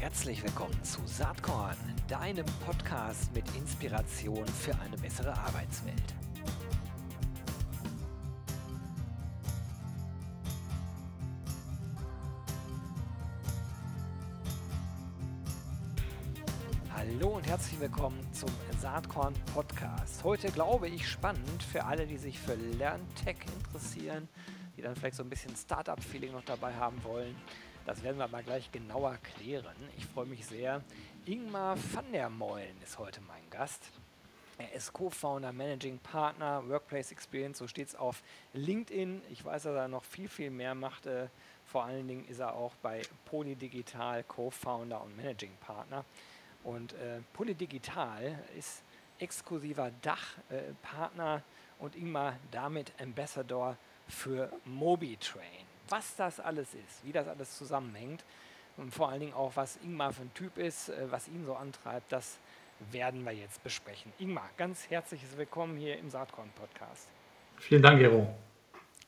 Herzlich 0.00 0.44
willkommen 0.44 0.80
zu 0.84 1.04
Saatkorn, 1.06 1.76
deinem 2.06 2.46
Podcast 2.64 3.34
mit 3.34 3.44
Inspiration 3.56 4.46
für 4.46 4.72
eine 4.78 4.96
bessere 4.96 5.36
Arbeitswelt. 5.36 6.14
Hallo 16.94 17.30
und 17.30 17.48
herzlich 17.48 17.80
willkommen 17.80 18.20
zum 18.32 18.50
Saatkorn 18.80 19.34
Podcast. 19.52 20.22
Heute 20.22 20.52
glaube 20.52 20.88
ich 20.88 21.08
spannend 21.08 21.60
für 21.64 21.84
alle, 21.84 22.06
die 22.06 22.18
sich 22.18 22.38
für 22.38 22.54
Lerntech 22.54 23.38
interessieren, 23.56 24.28
die 24.76 24.82
dann 24.82 24.94
vielleicht 24.94 25.16
so 25.16 25.24
ein 25.24 25.28
bisschen 25.28 25.56
Startup-Feeling 25.56 26.30
noch 26.30 26.44
dabei 26.44 26.72
haben 26.72 27.02
wollen. 27.02 27.34
Das 27.88 28.02
werden 28.02 28.18
wir 28.18 28.24
aber 28.24 28.42
gleich 28.42 28.70
genauer 28.70 29.16
klären. 29.16 29.74
Ich 29.96 30.04
freue 30.04 30.26
mich 30.26 30.44
sehr. 30.44 30.82
Ingmar 31.24 31.74
van 31.94 32.12
der 32.12 32.28
Meulen 32.28 32.76
ist 32.82 32.98
heute 32.98 33.22
mein 33.22 33.48
Gast. 33.48 33.82
Er 34.58 34.74
ist 34.74 34.92
Co-Founder, 34.92 35.54
Managing 35.54 35.98
Partner, 36.00 36.62
Workplace 36.68 37.12
Experience, 37.12 37.56
so 37.56 37.66
steht 37.66 37.88
es 37.88 37.94
auf 37.94 38.22
LinkedIn. 38.52 39.22
Ich 39.30 39.42
weiß, 39.42 39.62
dass 39.62 39.74
er 39.74 39.88
noch 39.88 40.04
viel, 40.04 40.28
viel 40.28 40.50
mehr 40.50 40.74
macht. 40.74 41.06
Äh, 41.06 41.28
vor 41.64 41.84
allen 41.84 42.06
Dingen 42.06 42.26
ist 42.26 42.40
er 42.40 42.52
auch 42.52 42.74
bei 42.82 43.00
Polydigital 43.24 44.22
Co-Founder 44.22 45.02
und 45.02 45.16
Managing 45.16 45.56
Partner. 45.58 46.04
Und 46.64 46.92
äh, 46.92 47.20
Polydigital 47.32 48.38
ist 48.58 48.82
exklusiver 49.18 49.92
Dachpartner 50.02 51.36
äh, 51.36 51.82
und 51.82 51.96
Ingmar 51.96 52.36
damit 52.50 52.92
Ambassador 53.00 53.78
für 54.08 54.52
MobiTrain 54.66 55.67
was 55.90 56.16
das 56.16 56.40
alles 56.40 56.74
ist, 56.74 57.04
wie 57.04 57.12
das 57.12 57.26
alles 57.28 57.56
zusammenhängt 57.56 58.24
und 58.76 58.94
vor 58.94 59.08
allen 59.08 59.20
Dingen 59.20 59.34
auch, 59.34 59.52
was 59.56 59.76
Ingmar 59.82 60.12
für 60.12 60.22
ein 60.22 60.34
Typ 60.34 60.56
ist, 60.58 60.88
äh, 60.88 61.10
was 61.10 61.28
ihn 61.28 61.44
so 61.44 61.54
antreibt, 61.54 62.12
das 62.12 62.38
werden 62.92 63.24
wir 63.24 63.32
jetzt 63.32 63.62
besprechen. 63.64 64.12
Ingmar, 64.18 64.48
ganz 64.56 64.88
herzliches 64.88 65.36
Willkommen 65.36 65.76
hier 65.76 65.98
im 65.98 66.10
Saatkorn-Podcast. 66.10 67.08
Vielen 67.56 67.82
Dank, 67.82 67.98
Gero. 67.98 68.28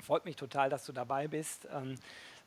Freut 0.03 0.25
mich 0.25 0.35
total, 0.35 0.71
dass 0.71 0.87
du 0.87 0.93
dabei 0.93 1.29
bist. 1.29 1.69
Ähm, 1.73 1.95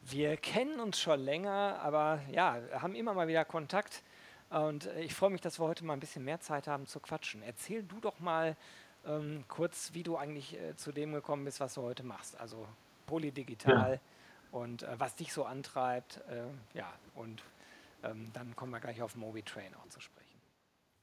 wir 0.01 0.35
kennen 0.35 0.81
uns 0.81 0.99
schon 0.99 1.21
länger, 1.21 1.79
aber 1.81 2.19
ja, 2.29 2.57
haben 2.73 2.95
immer 2.95 3.13
mal 3.13 3.27
wieder 3.27 3.45
Kontakt. 3.45 4.03
Und 4.49 4.87
äh, 4.87 5.01
ich 5.01 5.13
freue 5.13 5.29
mich, 5.29 5.41
dass 5.41 5.59
wir 5.59 5.65
heute 5.65 5.85
mal 5.85 5.93
ein 5.93 6.01
bisschen 6.01 6.25
mehr 6.25 6.41
Zeit 6.41 6.67
haben 6.67 6.87
zu 6.87 6.99
quatschen. 6.99 7.41
Erzähl 7.41 7.83
du 7.83 8.01
doch 8.01 8.19
mal 8.19 8.57
ähm, 9.05 9.45
kurz, 9.47 9.91
wie 9.93 10.03
du 10.03 10.17
eigentlich 10.17 10.59
äh, 10.59 10.75
zu 10.75 10.91
dem 10.91 11.13
gekommen 11.13 11.45
bist, 11.45 11.61
was 11.61 11.75
du 11.75 11.83
heute 11.83 12.03
machst. 12.03 12.37
Also 12.39 12.67
polydigital. 13.05 13.93
Ja 13.93 14.12
und 14.53 14.83
äh, 14.83 14.99
was 14.99 15.15
dich 15.15 15.33
so 15.33 15.45
antreibt. 15.45 16.21
Äh, 16.29 16.77
ja, 16.77 16.87
und 17.15 17.43
ähm, 18.03 18.29
dann 18.33 18.55
kommen 18.55 18.71
wir 18.71 18.79
gleich 18.79 19.01
auf 19.01 19.15
MobiTrain 19.15 19.73
auch 19.75 19.87
zu 19.89 19.99
sprechen. 19.99 20.39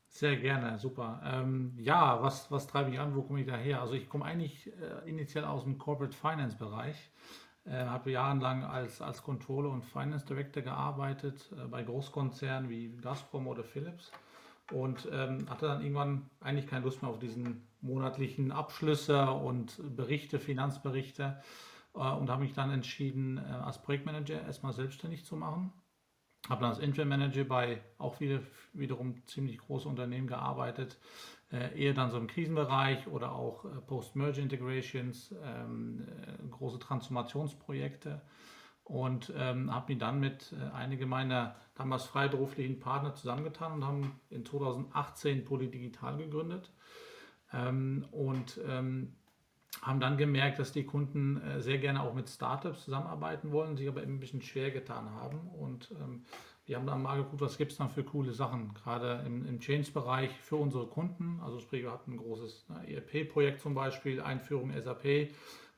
Sehr 0.08 0.36
gerne, 0.36 0.78
super. 0.78 1.20
Ähm, 1.24 1.74
ja, 1.78 2.20
was, 2.22 2.50
was 2.50 2.66
treibe 2.66 2.90
ich 2.90 2.98
an? 2.98 3.14
Wo 3.14 3.22
komme 3.22 3.40
ich 3.40 3.46
daher? 3.46 3.80
Also 3.80 3.94
ich 3.94 4.08
komme 4.08 4.24
eigentlich 4.24 4.66
äh, 4.66 5.08
initial 5.08 5.44
aus 5.44 5.64
dem 5.64 5.78
Corporate 5.78 6.16
Finance 6.16 6.56
Bereich. 6.56 7.10
Äh, 7.64 7.84
habe 7.84 8.10
jahrelang 8.10 8.64
als, 8.64 9.00
als 9.00 9.22
Controller 9.22 9.70
und 9.70 9.84
Finance 9.84 10.26
Director 10.26 10.62
gearbeitet 10.62 11.50
äh, 11.52 11.66
bei 11.66 11.82
Großkonzernen 11.82 12.70
wie 12.70 12.96
Gazprom 12.96 13.46
oder 13.46 13.62
Philips 13.62 14.10
und 14.72 15.08
ähm, 15.12 15.48
hatte 15.48 15.66
dann 15.66 15.82
irgendwann 15.82 16.30
eigentlich 16.40 16.66
keine 16.66 16.84
Lust 16.84 17.02
mehr 17.02 17.10
auf 17.10 17.18
diesen 17.18 17.66
monatlichen 17.80 18.50
Abschlüsse 18.52 19.30
und 19.30 19.80
Berichte, 19.96 20.38
Finanzberichte 20.38 21.40
und 21.92 22.30
habe 22.30 22.42
mich 22.42 22.52
dann 22.52 22.70
entschieden, 22.70 23.38
äh, 23.38 23.41
als 23.41 23.83
Projektmanager 23.83 24.42
erstmal 24.42 24.72
selbstständig 24.72 25.24
zu 25.24 25.36
machen. 25.36 25.72
Habe 26.48 26.62
dann 26.62 26.70
als 26.70 26.78
Interim 26.78 27.08
Manager 27.08 27.44
bei 27.44 27.83
auch 27.98 28.20
wieder, 28.20 28.41
wiederum 28.72 29.27
ziemlich 29.27 29.58
großen 29.58 29.91
Unternehmen 29.91 30.27
gearbeitet, 30.27 30.98
äh, 31.52 31.78
eher 31.78 31.92
dann 31.92 32.11
so 32.11 32.17
im 32.17 32.28
Krisenbereich 32.28 33.08
oder 33.08 33.33
auch 33.33 33.64
äh, 33.64 33.80
Post-Merge 33.86 34.40
Integrations, 34.40 35.34
ähm, 35.42 36.06
äh, 36.08 36.48
große 36.48 36.78
Transformationsprojekte 36.78 38.22
und 38.84 39.33
ähm, 39.36 39.72
habe 39.72 39.92
mich 39.92 39.98
dann 39.98 40.18
mit 40.18 40.52
äh, 40.52 40.74
einigen 40.74 41.08
meiner 41.08 41.57
damals 41.74 42.05
freiberuflichen 42.05 42.80
Partner 42.80 43.14
zusammengetan 43.14 43.72
und 43.72 43.84
haben 43.84 44.20
in 44.30 44.45
2018 44.45 45.45
Polydigital 45.45 46.17
gegründet. 46.17 46.72
Ähm, 47.52 48.07
und 48.11 48.61
ähm, 48.67 49.17
haben 49.83 50.01
dann 50.01 50.17
gemerkt, 50.17 50.58
dass 50.58 50.73
die 50.73 50.85
Kunden 50.85 51.41
äh, 51.41 51.61
sehr 51.61 51.79
gerne 51.79 52.03
auch 52.03 52.14
mit 52.14 52.29
Startups 52.29 52.85
zusammenarbeiten 52.85 53.53
wollen, 53.53 53.77
sich 53.77 53.89
aber 53.89 54.03
eben 54.03 54.14
ein 54.14 54.20
bisschen 54.20 54.42
schwer 54.42 54.70
getan 54.70 55.11
haben. 55.11 55.48
Und 55.48 55.91
ähm, 55.92 56.25
wir 56.67 56.77
haben 56.77 56.86
dann 56.86 57.03
mal 57.03 57.17
geguckt, 57.17 57.41
was 57.41 57.57
gibt 57.57 57.73
es 57.73 57.79
dann 57.79 57.89
für 57.89 58.05
coole 58.05 58.33
Sachen, 58.33 58.75
gerade 58.75 59.25
im, 59.27 59.47
im 59.47 59.61
Change-Bereich 59.61 60.31
für 60.42 60.57
unsere 60.57 60.86
Kunden. 60.86 61.41
Also 61.42 61.61
sprich, 61.61 61.83
wir 61.83 61.92
hatten 61.92 62.13
ein 62.13 62.19
großes 62.19 62.69
ne, 62.69 62.85
ERP-Projekt 62.89 63.61
zum 63.61 63.75
Beispiel, 63.75 64.20
Einführung 64.20 64.73
SAP. 64.73 65.33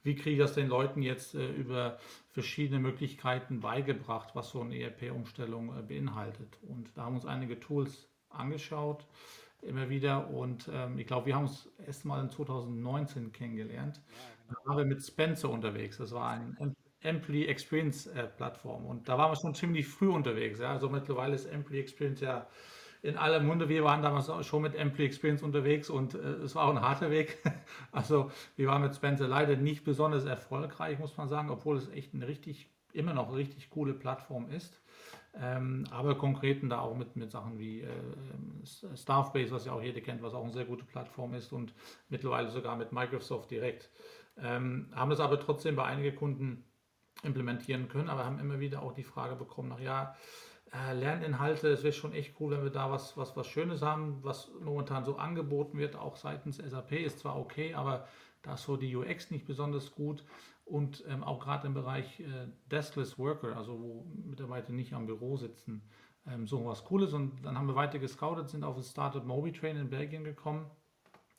Wie 0.04 0.16
kriege 0.16 0.32
ich 0.32 0.38
das 0.38 0.54
den 0.54 0.68
Leuten 0.68 1.02
jetzt 1.02 1.34
äh, 1.34 1.52
über 1.52 1.98
verschiedene 2.30 2.80
Möglichkeiten 2.80 3.60
beigebracht, 3.60 4.30
was 4.34 4.50
so 4.50 4.62
eine 4.62 4.76
ERP-Umstellung 4.76 5.78
äh, 5.78 5.82
beinhaltet? 5.82 6.58
Und 6.62 6.90
da 6.96 7.04
haben 7.04 7.14
uns 7.14 7.26
einige 7.26 7.60
Tools 7.60 8.08
angeschaut 8.30 9.06
immer 9.62 9.88
wieder. 9.88 10.30
Und 10.30 10.68
ähm, 10.72 10.98
ich 10.98 11.06
glaube, 11.06 11.26
wir 11.26 11.36
haben 11.36 11.44
uns 11.44 11.68
erst 11.86 12.04
mal 12.04 12.20
in 12.22 12.30
2019 12.30 13.32
kennengelernt. 13.32 13.96
Ja, 13.96 14.02
genau. 14.48 14.60
Da 14.64 14.70
waren 14.70 14.78
wir 14.78 14.84
mit 14.84 15.02
Spencer 15.02 15.50
unterwegs. 15.50 15.98
Das 15.98 16.12
war 16.12 16.30
ein 16.30 16.76
Ampli 17.04 17.46
Experience 17.46 18.06
äh, 18.06 18.28
Plattform. 18.28 18.86
Und 18.86 19.08
da 19.08 19.18
waren 19.18 19.30
wir 19.30 19.36
schon 19.36 19.54
ziemlich 19.54 19.86
früh 19.86 20.08
unterwegs. 20.08 20.58
Ja. 20.60 20.72
Also 20.72 20.88
mittlerweile 20.88 21.34
ist 21.34 21.52
Ampli 21.52 21.80
Experience 21.80 22.20
ja 22.20 22.46
in 23.02 23.16
aller 23.16 23.40
Munde. 23.40 23.68
Wir 23.68 23.84
waren 23.84 24.02
damals 24.02 24.30
schon 24.46 24.62
mit 24.62 24.78
Ampli 24.78 25.04
Experience 25.04 25.42
unterwegs 25.42 25.90
und 25.90 26.14
äh, 26.14 26.18
es 26.18 26.54
war 26.54 26.64
auch 26.64 26.70
ein 26.70 26.80
harter 26.80 27.10
Weg. 27.10 27.38
also 27.92 28.30
wir 28.56 28.68
waren 28.68 28.82
mit 28.82 28.94
Spencer 28.94 29.26
leider 29.26 29.56
nicht 29.56 29.84
besonders 29.84 30.24
erfolgreich, 30.24 30.98
muss 30.98 31.16
man 31.16 31.28
sagen, 31.28 31.50
obwohl 31.50 31.76
es 31.76 31.88
echt 31.90 32.14
eine 32.14 32.28
richtig, 32.28 32.70
immer 32.92 33.12
noch 33.12 33.28
eine 33.28 33.36
richtig 33.36 33.70
coole 33.70 33.94
Plattform 33.94 34.48
ist. 34.50 34.80
Ähm, 35.34 35.84
aber 35.90 36.16
konkreten 36.16 36.68
da 36.68 36.80
auch 36.80 36.94
mit, 36.94 37.16
mit 37.16 37.30
Sachen 37.30 37.58
wie 37.58 37.80
äh, 37.80 37.88
Staffbase, 38.94 39.50
was 39.50 39.64
ja 39.64 39.72
auch 39.72 39.82
jeder 39.82 40.00
kennt, 40.02 40.22
was 40.22 40.34
auch 40.34 40.44
eine 40.44 40.52
sehr 40.52 40.66
gute 40.66 40.84
Plattform 40.84 41.34
ist 41.34 41.52
und 41.52 41.74
mittlerweile 42.10 42.50
sogar 42.50 42.76
mit 42.76 42.92
Microsoft 42.92 43.50
direkt. 43.50 43.90
Ähm, 44.36 44.90
haben 44.94 45.10
das 45.10 45.20
aber 45.20 45.40
trotzdem 45.40 45.76
bei 45.76 45.84
einigen 45.84 46.16
Kunden 46.16 46.64
implementieren 47.22 47.88
können, 47.88 48.10
aber 48.10 48.24
haben 48.24 48.38
immer 48.40 48.60
wieder 48.60 48.82
auch 48.82 48.92
die 48.92 49.04
Frage 49.04 49.36
bekommen, 49.36 49.68
nach 49.68 49.80
ja, 49.80 50.16
äh, 50.72 50.94
Lerninhalte, 50.94 51.68
es 51.68 51.82
wäre 51.82 51.92
schon 51.92 52.12
echt 52.12 52.34
cool, 52.40 52.52
wenn 52.52 52.62
wir 52.62 52.70
da 52.70 52.90
was, 52.90 53.16
was, 53.16 53.36
was 53.36 53.46
Schönes 53.46 53.82
haben, 53.82 54.22
was 54.22 54.50
momentan 54.60 55.04
so 55.04 55.16
angeboten 55.16 55.78
wird, 55.78 55.96
auch 55.96 56.16
seitens 56.16 56.56
SAP 56.56 56.92
ist 56.92 57.18
zwar 57.18 57.38
okay, 57.38 57.74
aber 57.74 58.06
da 58.42 58.54
ist 58.54 58.64
so 58.64 58.76
die 58.76 58.94
UX 58.96 59.30
nicht 59.30 59.46
besonders 59.46 59.94
gut 59.94 60.24
und 60.64 61.04
ähm, 61.08 61.22
auch 61.22 61.40
gerade 61.40 61.66
im 61.66 61.74
Bereich 61.74 62.20
äh, 62.20 62.48
Deskless 62.70 63.18
Worker, 63.18 63.56
also 63.56 63.78
wo 63.78 64.06
Mitarbeiter 64.24 64.72
nicht 64.72 64.92
am 64.94 65.06
Büro 65.06 65.36
sitzen, 65.36 65.82
ähm, 66.26 66.46
so 66.46 66.64
was 66.64 66.84
Cooles. 66.84 67.12
Und 67.12 67.44
dann 67.44 67.58
haben 67.58 67.66
wir 67.66 67.74
weiter 67.74 67.98
gescoutet, 67.98 68.48
sind 68.48 68.64
auf 68.64 68.76
das 68.76 68.90
Startup 68.90 69.24
MobiTrain 69.24 69.76
in 69.76 69.90
Belgien 69.90 70.24
gekommen, 70.24 70.70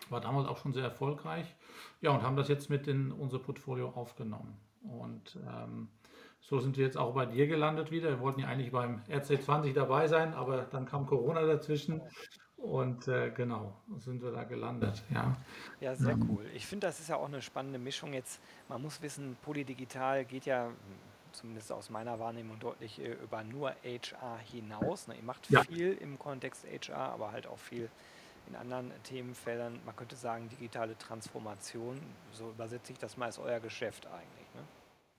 war 0.09 0.21
damals 0.21 0.47
auch 0.47 0.57
schon 0.57 0.73
sehr 0.73 0.83
erfolgreich. 0.83 1.55
Ja, 2.01 2.11
und 2.11 2.21
haben 2.21 2.35
das 2.35 2.49
jetzt 2.49 2.69
mit 2.69 2.87
in 2.87 3.11
unser 3.11 3.39
Portfolio 3.39 3.89
aufgenommen. 3.89 4.57
Und 4.83 5.39
ähm, 5.47 5.87
so 6.43 6.59
sind 6.59 6.77
wir 6.77 6.85
jetzt 6.85 6.97
auch 6.97 7.13
bei 7.13 7.25
dir 7.25 7.47
gelandet 7.47 7.91
wieder. 7.91 8.09
Wir 8.09 8.19
wollten 8.19 8.41
ja 8.41 8.47
eigentlich 8.47 8.71
beim 8.71 9.01
RC20 9.09 9.73
dabei 9.73 10.07
sein, 10.07 10.33
aber 10.33 10.63
dann 10.63 10.85
kam 10.85 11.05
Corona 11.05 11.45
dazwischen 11.45 12.01
und 12.57 13.07
äh, 13.07 13.31
genau, 13.31 13.81
sind 13.97 14.21
wir 14.21 14.31
da 14.31 14.43
gelandet, 14.43 15.03
ja. 15.13 15.35
Ja, 15.81 15.95
sehr 15.95 16.13
ähm. 16.13 16.29
cool. 16.29 16.45
Ich 16.53 16.65
finde, 16.65 16.87
das 16.87 16.99
ist 16.99 17.09
ja 17.09 17.17
auch 17.17 17.27
eine 17.27 17.41
spannende 17.41 17.79
Mischung 17.79 18.13
jetzt. 18.13 18.41
Man 18.69 18.81
muss 18.81 19.01
wissen, 19.01 19.35
Polydigital 19.41 20.25
geht 20.25 20.45
ja 20.45 20.69
zumindest 21.33 21.71
aus 21.71 21.89
meiner 21.89 22.19
Wahrnehmung 22.19 22.59
deutlich 22.59 22.99
äh, 22.99 23.13
über 23.13 23.43
nur 23.43 23.73
HR 23.83 24.37
hinaus. 24.51 25.07
Ne? 25.07 25.15
Ihr 25.15 25.23
macht 25.23 25.49
ja. 25.49 25.63
viel 25.63 25.93
im 25.93 26.19
Kontext 26.19 26.65
HR, 26.65 27.13
aber 27.13 27.31
halt 27.31 27.47
auch 27.47 27.59
viel 27.59 27.89
in 28.47 28.55
anderen 28.55 28.91
Themenfeldern. 29.03 29.79
Man 29.85 29.95
könnte 29.95 30.15
sagen, 30.15 30.49
digitale 30.49 30.97
Transformation, 30.97 31.99
so 32.31 32.49
übersetze 32.49 32.91
ich 32.91 32.99
das 32.99 33.17
mal, 33.17 33.27
ist 33.27 33.39
euer 33.39 33.59
Geschäft 33.59 34.07
eigentlich. 34.07 34.42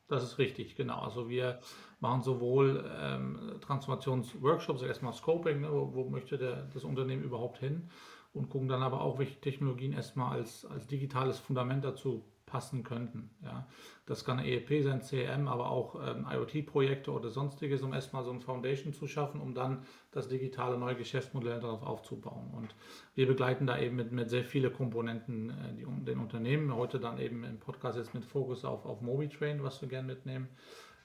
Das 0.09 0.23
ist 0.23 0.39
richtig, 0.39 0.77
genau. 0.77 1.01
Also 1.01 1.29
wir 1.29 1.61
machen 2.01 2.23
sowohl 2.23 2.85
ähm, 3.01 3.57
Transformationsworkshops, 3.63 4.81
also 4.81 4.87
erstmal 4.87 5.15
Scoping, 5.15 5.63
ne, 5.63 5.73
wo, 5.73 5.95
wo, 5.95 6.05
möchte 6.11 6.37
der, 6.37 6.65
das 6.75 6.85
Unternehmen 6.85 7.23
überhaupt 7.23 7.59
hin 7.59 7.89
und 8.35 8.51
gucken 8.51 8.69
dann 8.69 8.83
aber 8.83 9.01
auch, 9.01 9.19
welche 9.19 9.41
Technologien 9.41 9.93
erstmal 9.93 10.37
als, 10.37 10.67
als 10.67 10.87
digitales 10.87 11.39
Fundament 11.39 11.85
dazu 11.85 12.25
passen 12.55 12.85
könnten. 12.85 13.31
Ja. 13.43 13.67
Das 14.07 14.25
kann 14.25 14.39
EEP 14.39 14.85
sein, 14.85 15.01
CRM, 15.01 15.49
aber 15.49 15.71
auch 15.71 15.97
ähm, 16.07 16.25
IoT-Projekte 16.31 17.11
oder 17.11 17.29
sonstiges, 17.29 17.83
um 17.83 17.93
erstmal 17.93 18.23
so 18.23 18.31
ein 18.31 18.41
Foundation 18.41 18.93
zu 18.93 19.09
schaffen, 19.09 19.41
um 19.41 19.55
dann 19.55 19.83
das 20.13 20.29
digitale 20.29 20.79
neue 20.79 20.95
Geschäftsmodell 20.95 21.59
darauf 21.59 21.83
aufzubauen. 21.83 22.53
Und 22.53 22.77
wir 23.17 23.27
begleiten 23.27 23.67
da 23.67 23.77
eben 23.77 23.97
mit, 23.97 24.13
mit 24.13 24.31
sehr 24.31 24.45
vielen 24.45 24.73
Komponenten 24.73 25.51
äh, 25.51 25.75
die, 25.75 26.05
den 26.05 26.21
Unternehmen. 26.21 26.73
Heute 26.73 27.01
dann 27.01 27.19
eben 27.19 27.43
im 27.43 27.59
Podcast 27.59 27.99
jetzt 27.99 28.15
mit 28.15 28.25
Fokus 28.25 28.65
auf, 28.65 28.87
auf 28.87 29.01
MobiTrain, 29.01 29.65
was 29.65 29.83
wir 29.83 29.89
gerne 29.89 30.07
mitnehmen. 30.07 30.47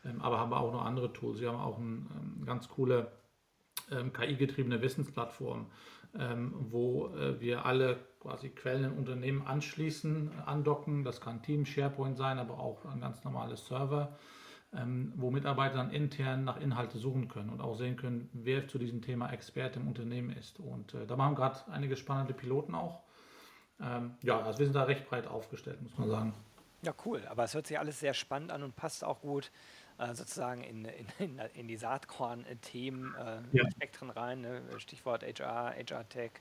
Ähm, 0.05 0.21
aber 0.21 0.37
haben 0.37 0.51
wir 0.51 0.59
auch 0.59 0.71
noch 0.71 0.85
andere 0.85 1.11
Tools. 1.13 1.41
Wir 1.41 1.51
haben 1.51 1.59
auch 1.59 1.79
ein, 1.79 2.05
ein 2.13 2.35
ähm, 2.41 2.45
ganz 2.45 2.69
coole 2.69 3.11
ähm, 3.89 4.13
KI-getriebene 4.13 4.83
Wissensplattform, 4.83 5.65
ähm, 6.17 6.53
wo 6.69 7.07
äh, 7.15 7.39
wir 7.39 7.65
alle 7.65 7.97
quasi 8.19 8.49
Quellen 8.49 8.85
in 8.85 8.97
Unternehmen 8.97 9.45
anschließen, 9.45 10.31
andocken. 10.45 11.03
Das 11.03 11.21
kann 11.21 11.41
Team, 11.41 11.65
SharePoint 11.65 12.17
sein, 12.17 12.39
aber 12.39 12.59
auch 12.59 12.85
ein 12.85 12.99
ganz 12.99 13.23
normales 13.23 13.65
Server, 13.67 14.17
ähm, 14.73 15.13
wo 15.15 15.31
Mitarbeiter 15.31 15.77
dann 15.77 15.91
intern 15.91 16.43
nach 16.43 16.59
Inhalte 16.59 16.97
suchen 16.97 17.27
können 17.27 17.49
und 17.49 17.61
auch 17.61 17.75
sehen 17.75 17.95
können, 17.95 18.29
wer 18.33 18.67
zu 18.67 18.77
diesem 18.77 19.01
Thema 19.01 19.31
Experte 19.31 19.79
im 19.79 19.87
Unternehmen 19.87 20.31
ist. 20.31 20.59
Und 20.59 20.93
äh, 20.93 21.05
da 21.05 21.15
machen 21.15 21.35
gerade 21.35 21.59
einige 21.71 21.95
spannende 21.95 22.33
Piloten 22.33 22.75
auch. 22.75 23.01
Ähm, 23.81 24.15
ja, 24.21 24.41
also 24.41 24.59
wir 24.59 24.65
sind 24.65 24.75
da 24.75 24.83
recht 24.83 25.07
breit 25.07 25.27
aufgestellt, 25.27 25.81
muss 25.81 25.97
man 25.97 26.09
sagen. 26.09 26.33
Ja, 26.81 26.93
cool. 27.05 27.21
Aber 27.29 27.43
es 27.43 27.53
hört 27.53 27.67
sich 27.67 27.79
alles 27.79 27.99
sehr 27.99 28.13
spannend 28.13 28.51
an 28.51 28.63
und 28.63 28.75
passt 28.75 29.03
auch 29.03 29.21
gut 29.21 29.51
äh, 29.99 30.15
sozusagen 30.15 30.63
in, 30.63 30.85
in, 31.19 31.39
in 31.53 31.67
die 31.67 31.77
Saatkorn-Themen, 31.77 33.15
äh, 33.15 33.57
ja. 33.57 33.69
Spektren 33.71 34.09
rein. 34.09 34.41
Ne? 34.41 34.61
Stichwort 34.77 35.23
HR, 35.23 35.75
HR-Tech, 35.75 36.31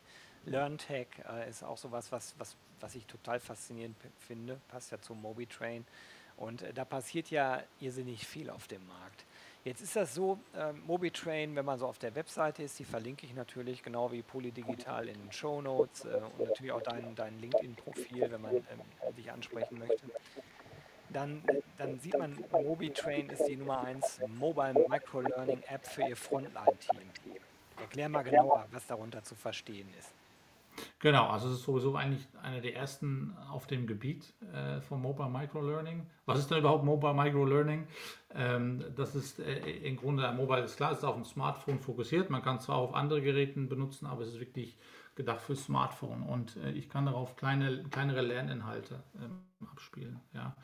LearnTech 0.46 1.08
äh, 1.28 1.48
ist 1.48 1.62
auch 1.62 1.76
sowas, 1.76 2.10
was, 2.12 2.34
was, 2.38 2.56
was 2.80 2.94
ich 2.94 3.06
total 3.06 3.40
faszinierend 3.40 3.96
finde. 4.18 4.60
Passt 4.68 4.92
ja 4.92 5.00
zum 5.00 5.20
MobiTrain. 5.20 5.84
Und 6.36 6.64
da 6.74 6.84
passiert 6.84 7.30
ja 7.30 7.62
irrsinnig 7.80 8.26
viel 8.26 8.48
auf 8.48 8.68
dem 8.68 8.86
Markt. 8.86 9.24
Jetzt 9.64 9.80
ist 9.80 9.96
das 9.96 10.14
so, 10.14 10.38
äh, 10.54 10.72
MobiTrain, 10.72 11.56
wenn 11.56 11.64
man 11.64 11.78
so 11.80 11.86
auf 11.86 11.98
der 11.98 12.14
Webseite 12.14 12.62
ist, 12.62 12.78
die 12.78 12.84
verlinke 12.84 13.26
ich 13.26 13.34
natürlich, 13.34 13.82
genau 13.82 14.12
wie 14.12 14.22
Polydigital 14.22 15.08
in 15.08 15.20
den 15.20 15.32
Show 15.32 15.60
Notes 15.60 16.04
äh, 16.04 16.20
und 16.38 16.48
natürlich 16.48 16.72
auch 16.72 16.82
dein, 16.82 17.14
dein 17.16 17.38
LinkedIn-Profil, 17.40 18.30
wenn 18.30 18.40
man 18.40 18.54
ähm, 18.54 19.14
dich 19.16 19.30
ansprechen 19.32 19.80
möchte. 19.80 20.06
Dann, 21.12 21.42
dann 21.78 21.98
sieht 22.00 22.18
man, 22.18 22.36
MobiTrain 22.50 23.28
ist 23.30 23.46
die 23.46 23.56
Nummer 23.56 23.82
1 23.82 24.20
Mobile 24.38 24.86
Microlearning 24.88 25.62
App 25.68 25.86
für 25.86 26.02
ihr 26.02 26.16
Frontline-Team. 26.16 27.00
Erklär 27.80 28.08
mal 28.08 28.22
genauer, 28.22 28.66
was 28.72 28.86
darunter 28.86 29.22
zu 29.22 29.34
verstehen 29.34 29.88
ist. 29.98 30.12
Genau, 31.00 31.28
also 31.28 31.48
es 31.48 31.54
ist 31.54 31.64
sowieso 31.64 31.94
eigentlich 31.96 32.26
einer 32.42 32.60
der 32.60 32.76
ersten 32.76 33.36
auf 33.50 33.66
dem 33.66 33.86
Gebiet 33.86 34.32
äh, 34.52 34.80
von 34.80 35.00
Mobile 35.00 35.28
Microlearning. 35.28 36.06
Was 36.26 36.38
ist 36.38 36.50
denn 36.50 36.58
überhaupt 36.58 36.84
Mobile 36.84 37.14
Microlearning? 37.14 37.86
Ähm, 38.34 38.84
das 38.96 39.14
ist 39.14 39.40
äh, 39.40 39.58
im 39.58 39.96
Grunde, 39.96 40.30
Mobile 40.32 40.62
ist 40.62 40.76
klar, 40.76 40.92
es 40.92 40.98
ist 40.98 41.04
auf 41.04 41.14
dem 41.14 41.24
Smartphone 41.24 41.80
fokussiert. 41.80 42.30
Man 42.30 42.42
kann 42.42 42.60
zwar 42.60 42.76
auf 42.76 42.94
andere 42.94 43.22
Geräten 43.22 43.68
benutzen, 43.68 44.06
aber 44.06 44.22
es 44.22 44.28
ist 44.28 44.40
wirklich 44.40 44.76
gedacht 45.18 45.42
fürs 45.42 45.64
Smartphone 45.64 46.22
und 46.22 46.56
äh, 46.56 46.70
ich 46.70 46.88
kann 46.88 47.04
darauf 47.04 47.36
kleine, 47.36 47.82
kleinere 47.90 48.22
Lerninhalte 48.22 49.02
ähm, 49.20 49.40
abspielen. 49.70 50.20
Ja. 50.32 50.56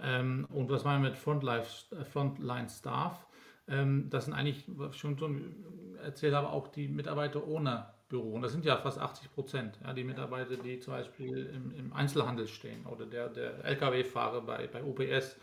Ähm, 0.00 0.46
und 0.50 0.70
was 0.70 0.84
meinen 0.84 1.02
wir 1.02 1.10
mit 1.10 1.18
Frontline, 1.18 1.64
äh, 1.90 2.04
Frontline 2.04 2.68
Staff? 2.68 3.26
Ähm, 3.66 4.10
das 4.10 4.26
sind 4.26 4.34
eigentlich, 4.34 4.64
was 4.68 4.94
ich 4.94 5.00
schon 5.00 5.96
erzählt 6.02 6.34
habe, 6.34 6.50
auch 6.50 6.68
die 6.68 6.86
Mitarbeiter 6.86 7.46
ohne 7.46 7.86
Büro. 8.10 8.34
Und 8.34 8.42
das 8.42 8.52
sind 8.52 8.66
ja 8.66 8.76
fast 8.76 8.98
80 8.98 9.32
Prozent, 9.32 9.80
ja, 9.82 9.94
die 9.94 10.04
Mitarbeiter, 10.04 10.56
die 10.56 10.78
zum 10.78 10.92
Beispiel 10.92 11.46
im, 11.46 11.72
im 11.72 11.92
Einzelhandel 11.94 12.46
stehen 12.46 12.84
oder 12.84 13.06
der, 13.06 13.30
der 13.30 13.64
Lkw-Fahrer 13.64 14.42
bei, 14.42 14.66
bei 14.66 14.84
OPS. 14.84 15.36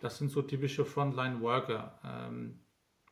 Das 0.00 0.16
sind 0.16 0.30
so 0.30 0.42
typische 0.42 0.84
Frontline-Worker. 0.84 1.98
Ähm, 2.04 2.60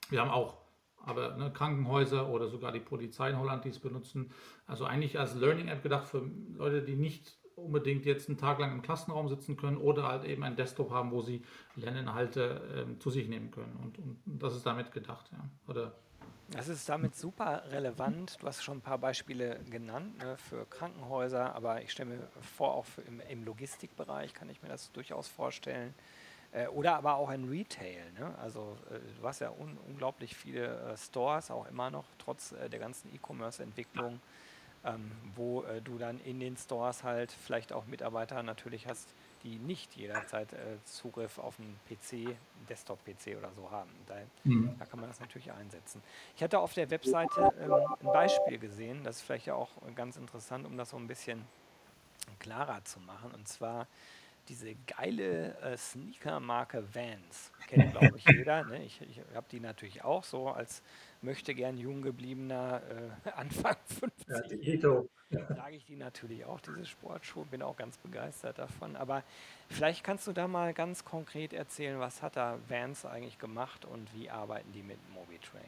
wir 0.08 0.20
haben 0.20 0.31
auch 0.31 0.63
aber 1.06 1.36
ne, 1.36 1.50
Krankenhäuser 1.52 2.28
oder 2.28 2.48
sogar 2.48 2.72
die 2.72 2.80
Polizei 2.80 3.30
in 3.30 3.38
Holland, 3.38 3.64
die 3.64 3.70
es 3.70 3.78
benutzen. 3.78 4.30
Also 4.66 4.84
eigentlich 4.84 5.18
als 5.18 5.34
Learning-App 5.34 5.82
gedacht 5.82 6.06
für 6.06 6.22
Leute, 6.56 6.82
die 6.82 6.96
nicht 6.96 7.36
unbedingt 7.56 8.04
jetzt 8.04 8.28
einen 8.28 8.38
Tag 8.38 8.58
lang 8.58 8.72
im 8.72 8.82
Klassenraum 8.82 9.28
sitzen 9.28 9.56
können 9.56 9.76
oder 9.76 10.08
halt 10.08 10.24
eben 10.24 10.42
einen 10.42 10.56
Desktop 10.56 10.90
haben, 10.90 11.12
wo 11.12 11.22
sie 11.22 11.42
Lerninhalte 11.76 12.60
ähm, 12.76 13.00
zu 13.00 13.10
sich 13.10 13.28
nehmen 13.28 13.50
können. 13.50 13.76
Und, 13.82 13.98
und, 13.98 14.18
das 14.24 14.56
ist 14.56 14.66
damit 14.66 14.92
gedacht, 14.92 15.30
ja. 15.32 15.38
Oder 15.68 15.92
das 16.50 16.68
ist 16.68 16.88
damit 16.88 17.16
super 17.16 17.64
relevant. 17.70 18.36
Du 18.40 18.46
hast 18.46 18.62
schon 18.62 18.78
ein 18.78 18.82
paar 18.82 18.98
Beispiele 18.98 19.60
genannt 19.70 20.18
ne, 20.18 20.36
für 20.36 20.66
Krankenhäuser, 20.66 21.54
aber 21.54 21.82
ich 21.82 21.90
stelle 21.90 22.10
mir 22.10 22.28
vor, 22.40 22.74
auch 22.74 22.86
im, 23.06 23.20
im, 23.20 23.44
Logistikbereich 23.44 24.34
kann 24.34 24.50
ich 24.50 24.62
mir 24.62 24.68
das 24.68 24.92
durchaus 24.92 25.26
vorstellen. 25.26 25.94
Äh, 26.54 26.68
oder 26.68 26.96
aber 26.96 27.16
auch 27.16 27.30
in 27.30 27.48
Retail. 27.48 28.12
Ne? 28.18 28.32
Also 28.40 28.76
äh, 28.90 28.98
du 29.20 29.26
hast 29.26 29.40
ja 29.40 29.50
un 29.50 29.76
unglaublich 29.88 30.36
viele 30.36 30.92
äh, 30.92 30.96
Stores, 30.96 31.50
auch 31.50 31.66
immer 31.68 31.90
noch, 31.90 32.04
trotz 32.18 32.52
äh, 32.52 32.70
der 32.70 32.78
ganzen 32.78 33.12
E-Commerce-Entwicklung, 33.14 34.20
ähm, 34.84 35.10
wo 35.34 35.64
du 35.82 35.98
dann 35.98 36.20
in 36.20 36.40
den 36.40 36.56
Stores 36.56 37.02
halt 37.02 37.32
vielleicht 37.32 37.72
auch 37.72 37.86
Mitarbeiter 37.86 38.42
natürlich 38.42 38.86
hast, 38.86 39.08
die 39.42 39.56
nicht 39.56 39.94
jederzeit 39.96 40.48
Zugriff 40.84 41.38
auf 41.38 41.58
einen 41.58 41.78
PC, 41.88 42.34
Desktop-PC 42.68 43.36
oder 43.36 43.50
so 43.52 43.70
haben. 43.70 43.90
Da, 44.06 44.14
mhm. 44.44 44.74
da, 44.78 44.86
kann 44.86 45.00
man 45.00 45.08
das 45.08 45.20
natürlich 45.20 45.52
einsetzen. 45.52 46.02
Ich 46.36 46.42
hatte 46.42 46.58
auf 46.58 46.72
der 46.74 46.90
Webseite 46.90 47.52
ähm, 47.60 47.72
ein 47.72 48.06
Beispiel 48.06 48.58
gesehen, 48.58 49.04
das 49.04 49.16
ist 49.16 49.22
vielleicht 49.22 49.46
ja 49.46 49.54
auch 49.54 49.70
ganz 49.94 50.16
interessant, 50.16 50.66
um 50.66 50.76
das 50.76 50.90
so 50.90 50.98
ein 50.98 51.06
bisschen 51.06 51.46
klarer 52.38 52.84
zu 52.84 53.00
machen. 53.00 53.32
Und 53.32 53.48
zwar 53.48 53.86
diese 54.49 54.75
geile 54.87 55.56
äh, 55.61 55.76
Sneaker-Marke 55.76 56.85
Vans. 56.94 57.50
Kennt, 57.67 57.93
glaube 57.93 58.17
ich, 58.17 58.25
jeder. 58.29 58.64
Ne? 58.64 58.85
Ich, 58.85 59.00
ich 59.00 59.20
habe 59.35 59.46
die 59.50 59.61
natürlich 59.61 60.05
auch 60.05 60.25
so 60.25 60.49
als 60.49 60.82
möchte 61.23 61.55
gern 61.55 61.79
jung 61.79 62.02
gebliebener 62.02 62.82
äh, 63.25 63.31
Anfang 63.37 63.76
50. 64.00 64.82
Ja, 65.31 65.41
Trage 65.41 65.76
ich 65.76 65.85
die 65.87 65.96
natürlich 65.96 66.44
auch, 66.44 66.61
diese 66.61 66.85
Sportschuhe, 66.85 67.44
bin 67.46 67.62
auch 67.62 67.76
ganz 67.76 67.96
begeistert 67.99 68.58
davon. 68.58 68.94
Aber 68.96 69.23
vielleicht 69.69 70.05
kannst 70.05 70.26
du 70.26 70.32
da 70.32 70.46
mal 70.46 70.75
ganz 70.75 71.05
konkret 71.05 71.52
erzählen, 71.52 71.99
was 71.99 72.23
hat 72.23 72.37
da 72.37 72.58
Vans 72.69 73.05
eigentlich 73.05 73.38
gemacht 73.38 73.85
und 73.85 74.14
wie 74.14 74.31
arbeiten 74.31 74.73
die 74.73 74.82
mit 74.82 74.99
MobiTrain? 75.14 75.62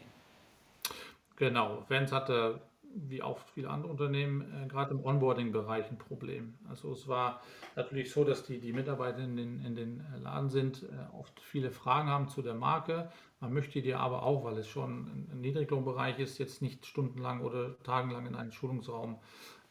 Genau, 1.37 1.85
Vans 1.89 2.13
hatte 2.13 2.61
wie 2.95 3.23
auch 3.23 3.39
viele 3.55 3.71
andere 3.71 3.91
Unternehmen, 3.91 4.43
äh, 4.43 4.67
gerade 4.69 4.93
im 4.93 5.05
Onboarding-Bereich 5.05 5.91
ein 5.91 5.99
Problem. 5.99 6.55
Also 6.69 6.93
es 6.93 7.09
war 7.09 7.41
natürlich 7.75 8.11
so, 8.11 8.25
dass 8.25 8.45
die, 8.45 8.59
die 8.61 8.73
Mitarbeiter 8.73 9.19
in 9.19 9.37
den, 9.37 9.65
in 9.65 9.75
den 9.75 10.01
äh, 10.01 10.19
Laden 10.19 10.51
sind, 10.51 10.83
äh, 10.85 11.15
oft 11.15 11.41
viele 11.41 11.71
Fragen 11.71 12.09
haben 12.09 12.29
zu 12.29 12.43
der 12.43 12.55
Marke. 12.55 13.11
Man 13.41 13.53
möchte 13.53 13.83
die 13.83 13.95
aber 13.95 14.23
auch, 14.23 14.45
weil 14.45 14.57
es 14.59 14.69
schon 14.69 15.29
ein 15.31 15.41
Niedriglohnbereich 15.41 16.19
ist, 16.19 16.39
jetzt 16.39 16.63
nicht 16.63 16.87
stundenlang 16.87 17.43
oder 17.43 17.79
tagelang 17.83 18.27
in 18.27 18.35
einen 18.35 18.53
Schulungsraum 18.53 19.19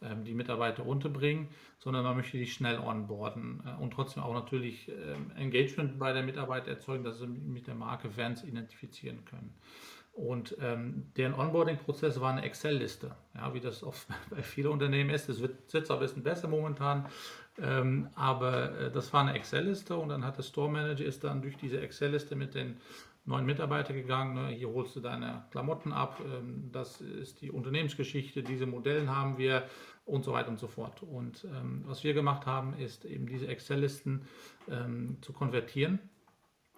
ähm, 0.01 0.23
die 0.23 0.33
Mitarbeiter 0.33 0.85
unterbringen, 0.85 1.47
sondern 1.79 2.03
man 2.03 2.17
möchte 2.17 2.37
die 2.37 2.47
schnell 2.47 2.79
onboarden 2.79 3.63
äh, 3.65 3.81
und 3.81 3.91
trotzdem 3.91 4.23
auch 4.23 4.33
natürlich 4.33 4.89
ähm, 4.89 5.31
Engagement 5.35 5.97
bei 5.97 6.13
der 6.13 6.23
Mitarbeit 6.23 6.67
erzeugen, 6.67 7.03
dass 7.03 7.19
sie 7.19 7.27
mit 7.27 7.67
der 7.67 7.75
Marke 7.75 8.09
Fans 8.09 8.43
identifizieren 8.43 9.23
können. 9.25 9.55
Und 10.15 10.55
ähm, 10.61 11.11
deren 11.17 11.33
Onboarding-Prozess 11.33 12.21
war 12.21 12.31
eine 12.31 12.43
Excel-Liste, 12.43 13.13
ja, 13.35 13.53
wie 13.53 13.59
das 13.59 13.83
oft 13.83 14.07
bei 14.29 14.41
vielen 14.41 14.67
Unternehmen 14.67 15.09
ist. 15.09 15.27
Das 15.27 15.41
wird 15.41 15.73
jetzt 15.73 15.91
ein 15.91 15.99
bisschen 15.99 16.23
besser 16.23 16.47
momentan, 16.47 17.07
ähm, 17.61 18.07
aber 18.15 18.79
äh, 18.79 18.91
das 18.91 19.11
war 19.11 19.21
eine 19.21 19.33
Excel-Liste 19.33 19.97
und 19.97 20.07
dann 20.07 20.23
hat 20.23 20.37
der 20.37 20.43
Store 20.43 20.71
Manager 20.71 21.03
ist 21.03 21.25
dann 21.25 21.41
durch 21.41 21.57
diese 21.57 21.81
Excel-Liste 21.81 22.37
mit 22.37 22.55
den 22.55 22.77
neuen 23.25 23.45
Mitarbeitern 23.45 23.97
gegangen. 23.97 24.35
Ne? 24.35 24.55
Hier 24.55 24.69
holst 24.69 24.95
du 24.95 25.01
deine 25.01 25.43
Klamotten 25.51 25.91
ab, 25.91 26.21
ähm, 26.23 26.69
das 26.71 27.01
ist 27.01 27.41
die 27.41 27.51
Unternehmensgeschichte, 27.51 28.41
diese 28.41 28.67
Modellen 28.67 29.13
haben 29.13 29.37
wir 29.37 29.67
und 30.05 30.23
so 30.23 30.31
weiter 30.31 30.47
und 30.47 30.59
so 30.59 30.67
fort. 30.67 31.03
Und 31.03 31.43
ähm, 31.43 31.83
was 31.87 32.05
wir 32.05 32.13
gemacht 32.13 32.45
haben, 32.45 32.73
ist 32.77 33.03
eben 33.03 33.27
diese 33.27 33.47
Excel-Listen 33.47 34.21
ähm, 34.69 35.17
zu 35.19 35.33
konvertieren 35.33 35.99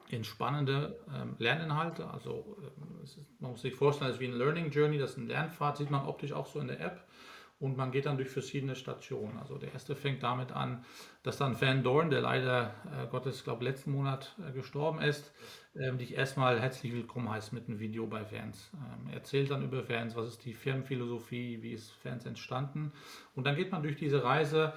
in 0.09 0.23
spannende 0.23 0.99
ähm, 1.13 1.35
Lerninhalte. 1.39 2.09
Also 2.09 2.57
ähm, 2.61 3.03
ist, 3.03 3.19
man 3.39 3.51
muss 3.51 3.61
sich 3.61 3.75
vorstellen, 3.75 4.09
es 4.09 4.17
ist 4.17 4.21
wie 4.21 4.27
ein 4.27 4.37
Learning 4.37 4.71
Journey, 4.71 4.97
das 4.97 5.11
ist 5.11 5.17
ein 5.17 5.27
Lernpfad, 5.27 5.77
sieht 5.77 5.91
man 5.91 6.05
optisch 6.05 6.33
auch 6.33 6.47
so 6.47 6.59
in 6.59 6.67
der 6.67 6.79
App. 6.79 7.03
Und 7.59 7.75
man 7.75 7.91
geht 7.91 8.05
dann 8.05 8.17
durch 8.17 8.29
verschiedene 8.29 8.75
Stationen. 8.75 9.39
Also 9.39 9.57
der 9.57 9.73
erste 9.73 9.95
fängt 9.95 10.21
damit 10.21 10.51
an, 10.51 10.85
dass 11.23 11.37
dann 11.37 11.59
Van 11.59 11.81
Dorn, 11.81 12.11
der 12.11 12.21
leider 12.21 12.75
äh, 12.85 13.07
Gottes, 13.07 13.43
glaube 13.43 13.63
letzten 13.63 13.93
Monat 13.93 14.35
äh, 14.47 14.51
gestorben 14.51 15.01
ist, 15.01 15.33
äh, 15.73 15.91
dich 15.93 16.13
erstmal 16.15 16.59
herzlich 16.59 16.93
willkommen 16.93 17.31
heißt 17.31 17.53
mit 17.53 17.67
einem 17.67 17.79
Video 17.79 18.05
bei 18.05 18.23
Fans. 18.25 18.69
Ähm, 18.75 19.11
erzählt 19.11 19.49
dann 19.49 19.63
über 19.63 19.83
Fans, 19.83 20.15
was 20.15 20.27
ist 20.27 20.45
die 20.45 20.53
Firmenphilosophie, 20.53 21.63
wie 21.63 21.71
ist 21.71 21.91
Fans 21.93 22.27
entstanden. 22.27 22.91
Und 23.33 23.47
dann 23.47 23.55
geht 23.55 23.71
man 23.71 23.81
durch 23.81 23.95
diese 23.95 24.23
Reise 24.23 24.73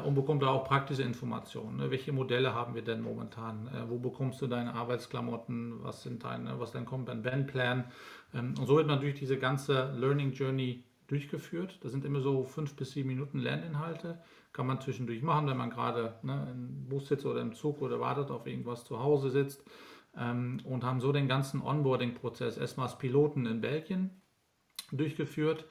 und 0.00 0.14
bekommt 0.14 0.42
da 0.42 0.48
auch 0.48 0.64
praktische 0.64 1.02
Informationen. 1.02 1.78
Ne? 1.78 1.90
Welche 1.90 2.12
Modelle 2.12 2.54
haben 2.54 2.74
wir 2.74 2.82
denn 2.82 3.02
momentan? 3.02 3.66
Äh, 3.68 3.88
wo 3.88 3.98
bekommst 3.98 4.40
du 4.40 4.46
deine 4.46 4.74
Arbeitsklamotten? 4.74 5.82
Was 5.82 6.02
sind 6.02 6.22
deine, 6.22 6.60
was 6.60 6.70
dann 6.70 6.84
kommt 6.84 7.06
beim 7.06 7.22
Bandplan? 7.22 7.84
Ähm, 8.32 8.54
und 8.58 8.66
so 8.66 8.76
wird 8.76 8.88
durch 9.02 9.14
diese 9.14 9.38
ganze 9.38 9.92
Learning 9.96 10.32
Journey 10.32 10.84
durchgeführt. 11.08 11.78
Das 11.82 11.90
sind 11.90 12.04
immer 12.04 12.20
so 12.20 12.44
fünf 12.44 12.76
bis 12.76 12.92
sieben 12.92 13.08
Minuten 13.08 13.38
Lerninhalte. 13.38 14.20
Kann 14.52 14.66
man 14.66 14.80
zwischendurch 14.80 15.22
machen, 15.22 15.48
wenn 15.48 15.56
man 15.56 15.70
gerade 15.70 16.14
ne, 16.22 16.48
im 16.52 16.88
Bus 16.88 17.08
sitzt 17.08 17.26
oder 17.26 17.40
im 17.40 17.54
Zug 17.54 17.82
oder 17.82 17.98
wartet 17.98 18.30
auf 18.30 18.46
irgendwas 18.46 18.84
zu 18.84 19.00
Hause 19.00 19.30
sitzt. 19.30 19.64
Ähm, 20.16 20.60
und 20.64 20.84
haben 20.84 21.00
so 21.00 21.10
den 21.10 21.26
ganzen 21.26 21.60
Onboarding-Prozess 21.60 22.56
erstmal 22.56 22.86
als 22.86 22.98
Piloten 22.98 23.46
in 23.46 23.60
Belgien 23.60 24.10
durchgeführt 24.92 25.64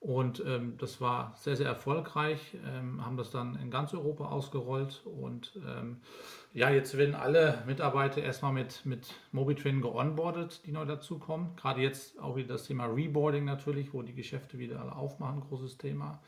Und 0.00 0.44
ähm, 0.46 0.74
das 0.78 1.00
war 1.00 1.34
sehr, 1.36 1.56
sehr 1.56 1.66
erfolgreich, 1.66 2.56
ähm, 2.64 3.04
haben 3.04 3.16
das 3.16 3.32
dann 3.32 3.56
in 3.56 3.70
ganz 3.70 3.92
Europa 3.92 4.26
ausgerollt. 4.26 5.02
Und 5.04 5.58
ähm, 5.66 5.96
ja, 6.52 6.70
jetzt 6.70 6.96
werden 6.96 7.16
alle 7.16 7.62
Mitarbeiter 7.66 8.22
erstmal 8.22 8.52
mit, 8.52 8.86
mit 8.86 9.12
MobiTrain 9.32 9.80
geonboardet, 9.80 10.64
die 10.66 10.72
neu 10.72 10.84
dazukommen. 10.84 11.56
Gerade 11.56 11.80
jetzt 11.80 12.18
auch 12.20 12.36
wieder 12.36 12.48
das 12.48 12.64
Thema 12.64 12.86
Reboarding 12.86 13.44
natürlich, 13.44 13.92
wo 13.92 14.02
die 14.02 14.14
Geschäfte 14.14 14.58
wieder 14.58 14.80
alle 14.80 14.94
aufmachen, 14.94 15.40
großes 15.40 15.78
Thema. 15.78 16.20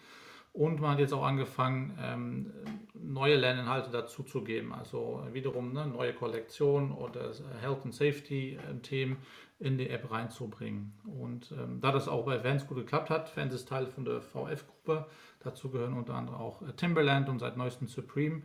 Und 0.53 0.81
man 0.81 0.93
hat 0.93 0.99
jetzt 0.99 1.13
auch 1.13 1.25
angefangen, 1.25 1.97
ähm, 2.01 2.53
neue 2.95 3.37
Lerninhalte 3.37 3.91
dazu 3.91 4.23
zu 4.23 4.43
geben. 4.43 4.73
Also 4.73 5.25
wiederum 5.33 5.73
ne, 5.73 5.87
neue 5.87 6.13
Kollektionen 6.13 6.93
oder 6.93 7.33
Health 7.61 7.85
and 7.85 7.95
Safety 7.95 8.59
äh, 8.59 9.17
in 9.61 9.77
die 9.77 9.91
App 9.91 10.11
reinzubringen. 10.11 10.93
Und 11.05 11.53
ähm, 11.53 11.81
da 11.81 11.93
das 11.93 12.09
auch 12.09 12.25
bei 12.25 12.43
Vans 12.43 12.67
gut 12.67 12.79
geklappt 12.79 13.11
hat, 13.11 13.37
Vans 13.37 13.55
ist 13.55 13.69
Teil 13.69 13.87
von 13.87 14.05
der 14.05 14.23
VF-Gruppe, 14.23 15.07
dazu 15.41 15.71
gehören 15.71 15.93
unter 15.93 16.15
anderem 16.15 16.41
auch 16.41 16.63
äh, 16.63 16.73
Timberland 16.73 17.29
und 17.29 17.39
seit 17.39 17.57
neuestem 17.57 17.87
Supreme, 17.87 18.43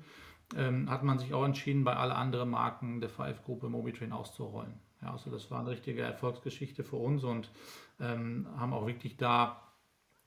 ähm, 0.56 0.90
hat 0.90 1.04
man 1.04 1.18
sich 1.18 1.34
auch 1.34 1.46
entschieden, 1.46 1.86
bei 1.86 1.96
alle 1.96 2.16
anderen 2.16 2.50
Marken 2.50 3.00
der 3.00 3.10
VF-Gruppe 3.10 3.70
Mobitrain 3.70 4.12
auszurollen. 4.12 4.74
Ja, 5.02 5.14
also 5.14 5.32
das 5.32 5.50
war 5.52 5.62
eine 5.62 5.70
richtige 5.70 6.02
Erfolgsgeschichte 6.02 6.84
für 6.84 6.98
uns 6.98 7.24
und 7.24 7.50
ähm, 8.00 8.48
haben 8.58 8.74
auch 8.74 8.86
wirklich 8.86 9.18
da 9.18 9.62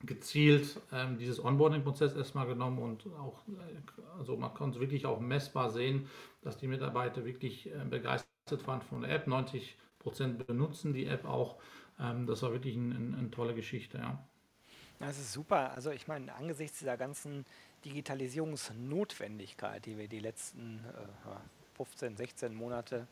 gezielt 0.05 0.79
ähm, 0.91 1.17
dieses 1.17 1.43
Onboarding-Prozess 1.43 2.15
erstmal 2.15 2.47
genommen 2.47 2.79
und 2.79 3.05
auch, 3.17 3.43
äh, 3.47 4.17
also 4.17 4.37
man 4.37 4.53
konnte 4.53 4.79
wirklich 4.79 5.05
auch 5.05 5.19
messbar 5.19 5.69
sehen, 5.69 6.07
dass 6.41 6.57
die 6.57 6.67
Mitarbeiter 6.67 7.25
wirklich 7.25 7.67
äh, 7.67 7.85
begeistert 7.89 8.65
waren 8.65 8.81
von 8.81 9.01
der 9.01 9.11
App. 9.11 9.27
90 9.27 9.77
Prozent 9.99 10.47
benutzen 10.47 10.93
die 10.93 11.05
App 11.05 11.25
auch. 11.25 11.57
Ähm, 11.99 12.25
das 12.25 12.41
war 12.43 12.53
wirklich 12.53 12.77
eine 12.77 12.95
ein, 12.95 13.13
ein 13.15 13.31
tolle 13.31 13.53
Geschichte, 13.53 13.97
ja. 13.97 14.23
Das 14.99 15.17
ist 15.17 15.33
super. 15.33 15.73
Also 15.73 15.91
ich 15.91 16.07
meine, 16.07 16.33
angesichts 16.35 16.79
dieser 16.79 16.97
ganzen 16.97 17.45
Digitalisierungsnotwendigkeit, 17.85 19.85
die 19.85 19.97
wir 19.97 20.09
die 20.09 20.19
letzten 20.19 20.83
äh, 20.85 21.77
15, 21.77 22.17
16 22.17 22.53
Monate 22.53 23.07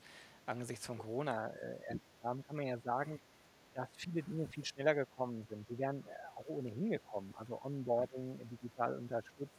angesichts 0.45 0.85
von 0.85 0.97
Corona 0.97 1.47
äh, 1.47 1.95
haben, 2.23 2.43
kann 2.43 2.57
man 2.57 2.67
ja 2.67 2.77
sagen, 2.79 3.19
dass 3.73 3.87
viele 3.95 4.21
Dinge 4.23 4.47
viel 4.47 4.65
schneller 4.65 4.95
gekommen 4.95 5.45
sind. 5.49 5.65
Die 5.69 5.81
äh, 5.81 5.93
auch 6.37 6.47
ohnehin 6.47 6.91
gekommen. 6.91 7.33
Also 7.37 7.61
Onboarding 7.63 8.39
digital 8.49 8.95
unterstützt 8.97 9.53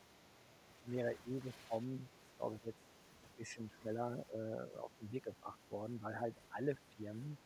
wäre 0.85 1.15
eh 1.27 1.41
gekommen. 1.41 2.11
Glaube 2.39 2.57
ich 2.57 2.65
jetzt 2.65 2.79
ein 3.25 3.31
bisschen 3.37 3.71
schneller 3.81 4.25
äh, 4.33 4.79
auf 4.79 4.93
den 5.01 5.11
Weg 5.13 5.25
gebracht 5.25 5.61
worden, 5.71 6.01
weil 6.03 6.19
halt 6.21 6.37
alle 6.51 6.77
Firmen 6.97 7.39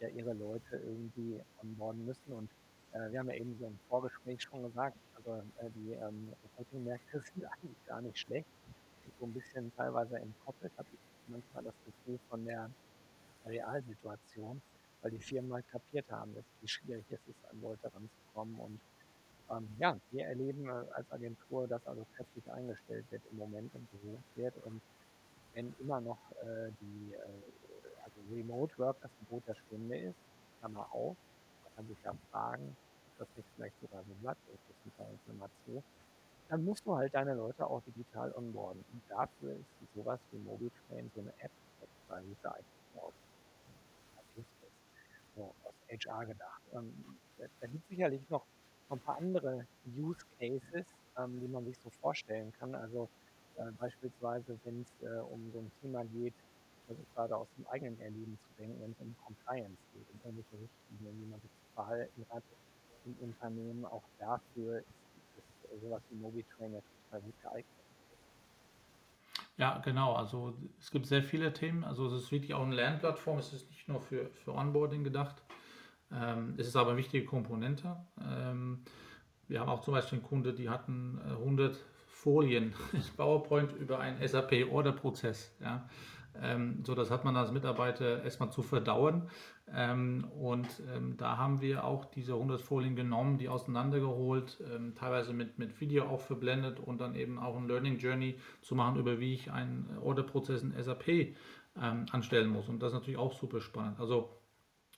ja 0.00 0.08
ihre 0.08 0.34
Leute 0.34 0.76
irgendwie 0.76 1.40
onboarden 1.58 2.04
müssen. 2.06 2.32
Und 2.32 2.50
äh, 2.92 3.10
wir 3.10 3.20
haben 3.20 3.30
ja 3.30 3.36
eben 3.36 3.56
so 3.58 3.66
im 3.66 3.80
Vorgespräch 3.88 4.42
schon 4.42 4.62
gesagt, 4.64 4.98
also 5.14 5.42
äh, 5.56 5.70
die 5.72 5.92
ähm, 5.92 6.34
Recruiting-Märkte 6.44 7.20
sind 7.34 7.44
eigentlich 7.46 7.84
gar 7.84 8.02
nicht 8.02 8.18
schlecht. 8.18 8.48
So 9.18 9.26
ein 9.26 9.34
bisschen 9.34 9.72
teilweise 9.74 10.18
entkoppelt 10.18 10.72
habe 10.78 10.88
ich 10.92 11.00
manchmal 11.26 11.64
das 11.64 11.74
Gefühl 11.84 12.18
von 12.28 12.44
der 12.44 12.70
Realsituation 13.46 14.62
weil 15.06 15.12
die 15.12 15.24
Firmen 15.24 15.52
halt 15.52 15.68
kapiert 15.70 16.10
haben, 16.10 16.34
dass, 16.34 16.42
wie 16.60 16.66
schwierig 16.66 17.04
es 17.10 17.20
ist, 17.28 17.50
an 17.52 17.62
Leute 17.62 17.92
ranzukommen. 17.94 18.58
Und 18.58 18.80
ähm, 19.52 19.68
ja, 19.78 19.96
wir 20.10 20.26
erleben 20.26 20.68
äh, 20.68 20.72
als 20.94 21.12
Agentur, 21.12 21.68
dass 21.68 21.86
also 21.86 22.04
kräftig 22.16 22.42
eingestellt 22.50 23.04
wird 23.10 23.22
im 23.30 23.38
Moment 23.38 23.72
und 23.72 23.86
gesucht 23.92 24.24
wird. 24.34 24.54
Und 24.64 24.80
wenn 25.54 25.72
immer 25.78 26.00
noch 26.00 26.18
äh, 26.42 26.72
die 26.80 27.14
äh, 27.14 27.18
also 28.02 28.34
Remote 28.34 28.76
Work 28.78 28.96
das 29.00 29.12
Gebot 29.20 29.44
der 29.46 29.54
Stunde 29.54 29.96
ist, 29.96 30.16
kann 30.60 30.72
man 30.72 30.86
auch, 30.86 31.14
man 31.62 31.76
kann 31.76 31.86
sich 31.86 31.98
ja 32.04 32.12
fragen, 32.32 32.76
ob 33.20 33.28
das 33.28 33.36
nicht 33.36 33.48
vielleicht 33.54 33.80
sogar 33.80 34.02
so 34.02 34.14
glatt 34.22 34.38
ist, 34.52 34.58
das 34.66 34.92
ist 34.92 35.00
eine 35.00 35.12
Information, 35.12 35.84
dann 36.48 36.64
musst 36.64 36.84
du 36.84 36.96
halt 36.96 37.14
deine 37.14 37.34
Leute 37.34 37.64
auch 37.64 37.80
digital 37.86 38.32
onboarden. 38.36 38.84
Und 38.92 39.02
dafür 39.08 39.52
ist 39.52 39.94
sowas 39.94 40.18
wie 40.32 40.38
MobiTrain 40.38 41.12
so 41.14 41.20
eine 41.20 41.32
App 41.38 41.52
extra 41.80 42.20
geeignet 42.42 42.76
so 45.36 45.54
aus 45.64 45.74
HR 45.90 46.26
gedacht. 46.26 46.62
Ähm, 46.74 47.20
da 47.38 47.66
gibt 47.68 47.82
es 47.84 47.88
sicherlich 47.88 48.28
noch 48.30 48.46
ein 48.90 49.00
paar 49.00 49.18
andere 49.18 49.66
Use 49.86 50.24
Cases, 50.38 50.86
ähm, 51.18 51.40
die 51.40 51.48
man 51.48 51.64
sich 51.66 51.78
so 51.80 51.90
vorstellen 52.00 52.52
kann. 52.52 52.74
Also 52.74 53.10
äh, 53.56 53.70
beispielsweise, 53.78 54.58
wenn 54.64 54.82
es 54.82 55.00
äh, 55.02 55.20
um 55.20 55.52
so 55.52 55.60
ein 55.60 55.72
Thema 55.80 56.04
geht, 56.06 56.34
also 56.88 57.02
gerade 57.14 57.36
aus 57.36 57.48
dem 57.56 57.66
eigenen 57.68 58.00
Erleben 58.00 58.38
zu 58.46 58.54
denken, 58.58 58.80
wenn 58.82 58.92
es 58.92 59.00
um 59.00 59.16
Compliance 59.24 59.78
geht, 59.92 60.08
um 60.10 60.20
irgendwelche 60.24 60.60
Richtlinien, 60.62 61.20
wie 61.20 61.30
man 61.30 61.40
sich 61.40 61.50
zu 61.50 61.74
verhalten 61.74 62.26
hat 62.30 62.44
im 63.04 63.16
Unternehmen, 63.20 63.84
auch 63.84 64.04
dafür 64.18 64.78
ist, 64.80 64.86
ist 65.36 65.80
sowas 65.82 66.02
wie 66.10 66.16
MobiTrain 66.16 66.74
ja 66.74 66.80
total 66.80 67.22
gut 67.22 67.40
geeignet. 67.42 67.75
Ja, 69.58 69.78
genau. 69.78 70.14
Also 70.14 70.54
es 70.78 70.90
gibt 70.90 71.06
sehr 71.06 71.22
viele 71.22 71.52
Themen. 71.52 71.84
Also 71.84 72.06
es 72.06 72.12
ist 72.12 72.32
wirklich 72.32 72.54
auch 72.54 72.64
eine 72.64 72.74
Lernplattform. 72.74 73.38
Es 73.38 73.52
ist 73.52 73.70
nicht 73.70 73.88
nur 73.88 74.00
für, 74.00 74.30
für 74.44 74.52
Onboarding 74.54 75.02
gedacht. 75.02 75.42
Ähm, 76.12 76.54
es 76.58 76.68
ist 76.68 76.76
aber 76.76 76.90
eine 76.90 76.98
wichtige 76.98 77.24
Komponente. 77.24 77.96
Ähm, 78.20 78.82
wir 79.48 79.60
haben 79.60 79.68
auch 79.68 79.80
zum 79.80 79.94
Beispiel 79.94 80.18
einen 80.18 80.26
Kunde, 80.26 80.52
die 80.52 80.68
hatten 80.68 81.20
100 81.24 81.74
äh, 81.74 81.78
Folien 82.08 82.74
PowerPoint 83.16 83.72
über 83.72 83.98
einen 83.98 84.26
SAP-Order-Prozess. 84.26 85.54
Ja. 85.60 85.88
Ähm, 86.42 86.82
so, 86.84 86.94
das 86.94 87.10
hat 87.10 87.24
man 87.24 87.36
als 87.36 87.52
Mitarbeiter 87.52 88.22
erstmal 88.22 88.50
zu 88.50 88.62
verdauen. 88.62 89.28
Ähm, 89.74 90.24
und 90.38 90.68
ähm, 90.94 91.16
da 91.16 91.36
haben 91.36 91.60
wir 91.60 91.84
auch 91.84 92.04
diese 92.04 92.34
100 92.34 92.60
Folien 92.60 92.96
genommen, 92.96 93.38
die 93.38 93.48
auseinandergeholt, 93.48 94.62
teilweise 94.94 95.32
mit, 95.32 95.58
mit 95.58 95.80
Video 95.80 96.04
auch 96.04 96.20
verblendet 96.20 96.80
und 96.80 97.00
dann 97.00 97.14
eben 97.14 97.38
auch 97.38 97.56
ein 97.56 97.66
Learning 97.66 97.98
Journey 97.98 98.38
zu 98.62 98.74
machen, 98.74 98.98
über 98.98 99.18
wie 99.20 99.34
ich 99.34 99.50
einen 99.50 99.98
Orderprozess 100.00 100.62
in 100.62 100.72
SAP 100.80 101.34
anstellen 101.74 102.48
muss. 102.48 102.68
Und 102.68 102.80
das 102.80 102.92
ist 102.92 102.94
natürlich 102.94 103.18
auch 103.18 103.32
super 103.32 103.60
spannend. 103.60 103.98
Also 104.00 104.30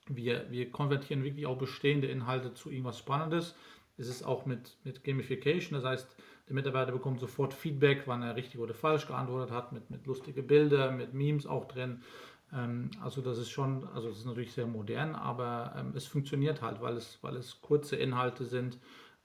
wir, 0.08 0.50
wir 0.50 0.70
konvertieren 0.70 1.24
wirklich 1.24 1.46
auch 1.46 1.58
bestehende 1.58 2.06
Inhalte 2.08 2.54
zu 2.54 2.70
irgendwas 2.70 2.98
Spannendes. 2.98 3.54
Es 3.96 4.08
ist 4.08 4.22
auch 4.22 4.46
mit, 4.46 4.76
mit 4.84 5.02
Gamification, 5.02 5.80
das 5.80 5.84
heißt, 5.84 6.16
der 6.48 6.54
Mitarbeiter 6.54 6.92
bekommt 6.92 7.20
sofort 7.20 7.52
Feedback, 7.52 8.02
wann 8.06 8.22
er 8.22 8.34
richtig 8.34 8.58
oder 8.58 8.74
falsch 8.74 9.06
geantwortet 9.06 9.54
hat, 9.54 9.72
mit, 9.72 9.90
mit 9.90 10.06
lustigen 10.06 10.46
Bildern, 10.46 10.96
mit 10.96 11.12
Memes 11.12 11.46
auch 11.46 11.66
drin. 11.66 12.02
Ähm, 12.52 12.90
also 13.02 13.20
das 13.20 13.38
ist 13.38 13.50
schon, 13.50 13.86
also 13.88 14.08
das 14.08 14.18
ist 14.18 14.26
natürlich 14.26 14.52
sehr 14.52 14.66
modern, 14.66 15.14
aber 15.14 15.74
ähm, 15.76 15.92
es 15.94 16.06
funktioniert 16.06 16.62
halt, 16.62 16.80
weil 16.80 16.96
es, 16.96 17.18
weil 17.22 17.36
es 17.36 17.60
kurze 17.60 17.96
Inhalte 17.96 18.46
sind 18.46 18.78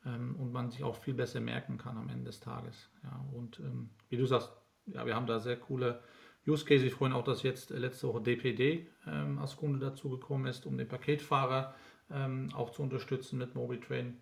ähm, 0.05 0.35
und 0.37 0.51
man 0.51 0.69
sich 0.69 0.83
auch 0.83 0.97
viel 0.97 1.13
besser 1.13 1.39
merken 1.39 1.77
kann 1.77 1.97
am 1.97 2.09
Ende 2.09 2.25
des 2.25 2.41
Tages. 2.41 2.89
Ja, 3.03 3.25
und 3.33 3.59
ähm, 3.59 3.89
wie 4.09 4.17
du 4.17 4.25
sagst, 4.25 4.51
ja, 4.87 5.05
wir 5.05 5.15
haben 5.15 5.27
da 5.27 5.39
sehr 5.39 5.55
coole 5.55 6.01
Use 6.45 6.65
Cases. 6.65 6.83
Ich 6.83 6.93
freue 6.93 7.09
mich 7.09 7.17
auch, 7.17 7.23
dass 7.23 7.43
jetzt 7.43 7.69
letzte 7.69 8.09
Woche 8.09 8.21
DPD 8.21 8.89
ähm, 9.07 9.39
als 9.39 9.55
Kunde 9.55 9.79
dazu 9.79 10.09
gekommen 10.09 10.45
ist, 10.45 10.65
um 10.65 10.77
den 10.77 10.89
Paketfahrer 10.89 11.73
ähm, 12.11 12.49
auch 12.53 12.71
zu 12.71 12.83
unterstützen 12.83 13.37
mit 13.37 13.55
MobiTrain. 13.55 14.21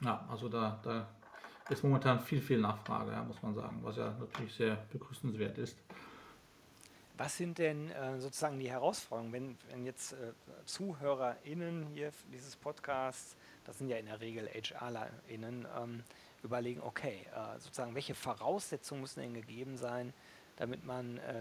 Ja, 0.00 0.26
also 0.28 0.48
da, 0.48 0.80
da 0.82 1.08
ist 1.68 1.82
momentan 1.82 2.20
viel, 2.20 2.40
viel 2.40 2.58
Nachfrage, 2.58 3.12
ja, 3.12 3.22
muss 3.24 3.42
man 3.42 3.54
sagen, 3.54 3.78
was 3.82 3.96
ja 3.96 4.14
natürlich 4.18 4.54
sehr 4.54 4.76
begrüßenswert 4.90 5.58
ist. 5.58 5.76
Was 7.18 7.36
sind 7.36 7.58
denn 7.58 7.90
äh, 7.90 8.20
sozusagen 8.20 8.58
die 8.58 8.70
Herausforderungen, 8.70 9.32
wenn, 9.32 9.58
wenn 9.70 9.86
jetzt 9.86 10.12
äh, 10.12 10.32
ZuhörerInnen 10.66 11.86
hier 11.86 12.12
dieses 12.32 12.56
Podcasts, 12.56 13.36
das 13.64 13.78
sind 13.78 13.88
ja 13.88 13.96
in 13.96 14.06
der 14.06 14.20
Regel 14.20 14.48
HRlerInnen, 14.48 15.66
ähm, 15.76 16.02
überlegen, 16.42 16.82
okay, 16.82 17.26
äh, 17.34 17.58
sozusagen, 17.58 17.94
welche 17.94 18.14
Voraussetzungen 18.14 19.00
müssen 19.00 19.20
denn 19.20 19.34
gegeben 19.34 19.78
sein, 19.78 20.12
damit 20.56 20.84
man 20.84 21.18
äh, 21.18 21.32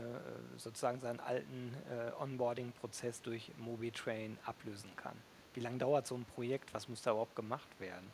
sozusagen 0.58 1.00
seinen 1.00 1.20
alten 1.20 1.74
äh, 1.90 2.22
Onboarding-Prozess 2.22 3.22
durch 3.22 3.52
MobiTrain 3.58 4.38
ablösen 4.46 4.96
kann? 4.96 5.16
Wie 5.54 5.60
lange 5.60 5.78
dauert 5.78 6.08
so 6.08 6.16
ein 6.16 6.26
Projekt? 6.26 6.74
Was 6.74 6.88
muss 6.88 7.02
da 7.02 7.12
überhaupt 7.12 7.36
gemacht 7.36 7.70
werden? 7.80 8.12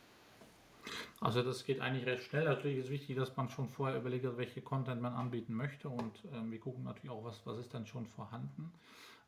Also 1.19 1.43
das 1.43 1.65
geht 1.65 1.79
eigentlich 1.79 2.05
recht 2.05 2.23
schnell. 2.23 2.45
Natürlich 2.45 2.79
ist 2.79 2.89
wichtig, 2.89 3.15
dass 3.15 3.35
man 3.37 3.49
schon 3.49 3.69
vorher 3.69 3.97
überlegt, 3.97 4.25
welche 4.37 4.61
Content 4.61 5.01
man 5.01 5.13
anbieten 5.13 5.53
möchte 5.53 5.89
und 5.89 6.23
ähm, 6.33 6.51
wir 6.51 6.59
gucken 6.59 6.83
natürlich 6.83 7.11
auch, 7.11 7.23
was, 7.23 7.45
was 7.45 7.57
ist 7.57 7.73
dann 7.73 7.85
schon 7.85 8.07
vorhanden. 8.07 8.73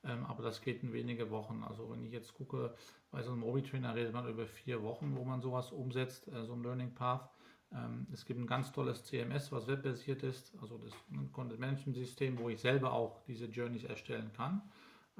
Ähm, 0.05 0.25
aber 0.25 0.43
das 0.43 0.61
geht 0.61 0.83
in 0.83 0.93
wenige 0.93 1.29
Wochen. 1.29 1.63
Also 1.67 1.89
wenn 1.91 2.03
ich 2.03 2.11
jetzt 2.11 2.33
gucke, 2.33 2.75
bei 3.11 3.21
so 3.21 3.31
einem 3.31 3.41
Mobi-Trainer 3.41 3.95
redet 3.95 4.13
man 4.13 4.27
über 4.27 4.45
vier 4.45 4.83
Wochen, 4.83 5.15
wo 5.15 5.23
man 5.23 5.41
sowas 5.41 5.71
umsetzt, 5.71 6.27
äh, 6.27 6.45
so 6.45 6.53
ein 6.53 6.63
Learning 6.63 6.93
Path. 6.93 7.29
Ähm, 7.71 8.07
es 8.11 8.25
gibt 8.25 8.39
ein 8.39 8.47
ganz 8.47 8.71
tolles 8.71 9.05
CMS, 9.05 9.51
was 9.51 9.67
webbasiert 9.67 10.23
ist, 10.23 10.53
also 10.61 10.77
das 10.77 10.93
Content 11.31 11.59
Management 11.59 11.97
System, 11.97 12.37
wo 12.37 12.49
ich 12.49 12.59
selber 12.59 12.91
auch 12.93 13.21
diese 13.27 13.45
Journeys 13.45 13.83
erstellen 13.83 14.31
kann. 14.35 14.61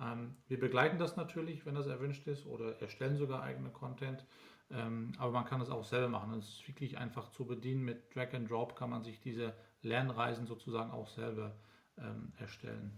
Ähm, 0.01 0.35
wir 0.47 0.59
begleiten 0.59 0.97
das 0.97 1.15
natürlich, 1.15 1.65
wenn 1.65 1.75
das 1.75 1.87
erwünscht 1.87 2.27
ist, 2.27 2.45
oder 2.45 2.79
erstellen 2.81 3.17
sogar 3.17 3.43
eigene 3.43 3.69
Content. 3.69 4.25
Ähm, 4.73 5.13
aber 5.17 5.31
man 5.31 5.45
kann 5.45 5.61
es 5.61 5.69
auch 5.69 5.85
selber 5.85 6.09
machen. 6.09 6.33
Es 6.33 6.47
ist 6.47 6.67
wirklich 6.67 6.97
einfach 6.97 7.29
zu 7.29 7.45
bedienen. 7.45 7.83
Mit 7.83 8.15
Drag 8.15 8.33
and 8.33 8.49
Drop 8.49 8.75
kann 8.75 8.89
man 8.89 9.03
sich 9.03 9.19
diese 9.19 9.53
Lernreisen 9.81 10.47
sozusagen 10.47 10.91
auch 10.91 11.07
selber 11.09 11.55
ähm, 11.97 12.31
erstellen. 12.39 12.91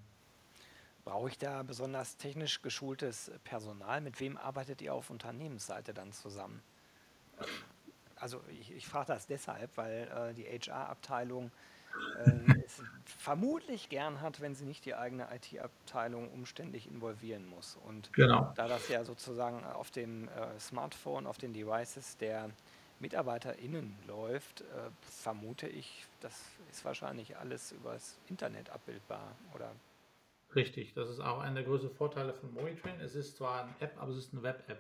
Brauche 1.03 1.29
ich 1.29 1.38
da 1.38 1.62
besonders 1.63 2.17
technisch 2.17 2.62
geschultes 2.62 3.32
Personal? 3.44 4.01
Mit 4.01 4.20
wem 4.20 4.38
arbeitet 4.38 4.82
ihr 4.82 4.94
auf 4.94 5.10
Unternehmensseite 5.10 5.94
dann 5.94 6.12
zusammen? 6.12 6.62
also 8.17 8.41
ich, 8.50 8.72
ich 8.72 8.88
frage 8.88 9.08
das 9.08 9.27
deshalb, 9.27 9.75
weil 9.77 10.08
äh, 10.08 10.34
die 10.34 10.46
HR-Abteilung 10.46 11.51
es 12.66 12.82
vermutlich 13.06 13.90
gern 13.90 14.22
hat, 14.22 14.42
wenn 14.42 14.56
sie 14.56 14.66
nicht 14.66 14.86
die 14.86 14.96
eigene 14.96 15.28
IT-Abteilung 15.34 16.30
umständlich 16.32 16.88
involvieren 16.88 17.48
muss. 17.48 17.78
Und 17.86 18.12
Genau. 18.14 18.52
da 18.56 18.68
das 18.68 18.88
ja 18.90 19.04
sozusagen 19.04 19.64
auf 19.66 19.92
dem 19.92 20.28
äh, 20.30 20.60
Smartphone, 20.60 21.28
auf 21.28 21.38
den 21.38 21.54
Devices 21.54 22.18
der 22.18 22.50
MitarbeiterInnen 23.00 23.96
läuft, 24.08 24.62
äh, 24.62 24.66
vermute 25.02 25.68
ich, 25.68 26.06
das 26.22 26.42
ist 26.72 26.86
wahrscheinlich 26.86 27.38
alles 27.38 27.72
übers 27.72 28.18
Internet 28.30 28.70
abbildbar, 28.70 29.36
oder? 29.54 29.72
Richtig, 30.56 30.94
das 30.94 31.10
ist 31.10 31.20
auch 31.20 31.40
einer 31.40 31.56
der 31.56 31.64
größten 31.64 31.92
Vorteile 31.92 32.34
von 32.34 32.54
Monitrain. 32.54 33.00
Es 33.02 33.16
ist 33.16 33.36
zwar 33.38 33.64
eine 33.64 33.75
App, 33.82 34.02
aber 34.02 34.12
es 34.12 34.18
ist 34.18 34.34
eine 34.34 34.44
Web-App. 34.44 34.80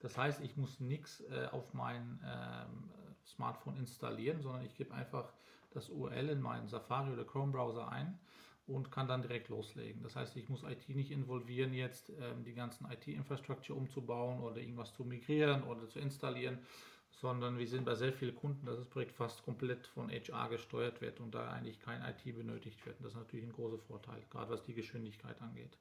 Das 0.00 0.16
heißt, 0.18 0.40
ich 0.40 0.56
muss 0.56 0.80
nichts 0.80 1.20
äh, 1.30 1.46
auf 1.52 1.72
mein 1.74 2.18
ähm, 2.24 2.90
Smartphone 3.24 3.76
installieren, 3.76 4.42
sondern 4.42 4.64
ich 4.64 4.76
gebe 4.76 4.92
einfach 4.92 5.32
das 5.72 5.88
URL 5.88 6.28
in 6.30 6.40
meinen 6.40 6.68
Safari 6.68 7.12
oder 7.12 7.24
Chrome 7.24 7.52
Browser 7.52 7.90
ein 7.90 8.18
und 8.66 8.90
kann 8.90 9.08
dann 9.08 9.22
direkt 9.22 9.48
loslegen. 9.48 10.02
Das 10.02 10.16
heißt, 10.16 10.36
ich 10.36 10.48
muss 10.48 10.62
IT 10.62 10.88
nicht 10.88 11.10
involvieren, 11.10 11.74
jetzt 11.74 12.10
ähm, 12.10 12.44
die 12.44 12.54
ganzen 12.54 12.90
IT-Infrastruktur 12.90 13.76
umzubauen 13.76 14.40
oder 14.40 14.58
irgendwas 14.58 14.92
zu 14.94 15.04
migrieren 15.04 15.62
oder 15.64 15.88
zu 15.88 15.98
installieren, 15.98 16.58
sondern 17.10 17.58
wir 17.58 17.66
sehen 17.66 17.84
bei 17.84 17.94
sehr 17.94 18.12
vielen 18.12 18.36
Kunden, 18.36 18.66
dass 18.66 18.78
das 18.78 18.88
Projekt 18.88 19.12
fast 19.12 19.42
komplett 19.42 19.86
von 19.88 20.10
HR 20.10 20.48
gesteuert 20.48 21.00
wird 21.00 21.20
und 21.20 21.34
da 21.34 21.50
eigentlich 21.50 21.80
kein 21.80 22.02
IT 22.02 22.24
benötigt 22.24 22.84
wird. 22.86 22.98
Das 23.00 23.08
ist 23.08 23.18
natürlich 23.18 23.46
ein 23.46 23.52
großer 23.52 23.78
Vorteil, 23.78 24.22
gerade 24.30 24.50
was 24.50 24.62
die 24.62 24.74
Geschwindigkeit 24.74 25.40
angeht. 25.42 25.76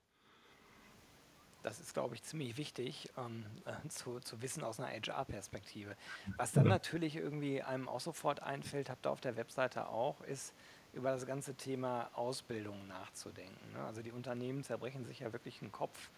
Das 1.63 1.79
ist, 1.79 1.93
glaube 1.93 2.15
ich, 2.15 2.23
ziemlich 2.23 2.57
wichtig 2.57 3.09
ähm, 3.17 3.45
äh, 3.65 3.87
zu, 3.89 4.19
zu 4.19 4.41
wissen 4.41 4.63
aus 4.63 4.79
einer 4.79 4.89
HR-Perspektive. 4.89 5.95
Was 6.37 6.51
dann 6.51 6.67
natürlich 6.67 7.15
irgendwie 7.15 7.61
einem 7.61 7.87
auch 7.87 7.99
sofort 7.99 8.41
einfällt, 8.41 8.89
habt 8.89 9.05
ihr 9.05 9.11
auf 9.11 9.21
der 9.21 9.37
Webseite 9.37 9.87
auch, 9.89 10.21
ist 10.21 10.53
über 10.93 11.11
das 11.11 11.25
ganze 11.25 11.55
Thema 11.55 12.09
Ausbildung 12.13 12.87
nachzudenken. 12.87 13.73
Ne? 13.73 13.83
Also 13.83 14.01
die 14.01 14.11
Unternehmen 14.11 14.63
zerbrechen 14.63 15.05
sich 15.05 15.19
ja 15.19 15.31
wirklich 15.31 15.59
den 15.59 15.71
Kopf, 15.71 16.09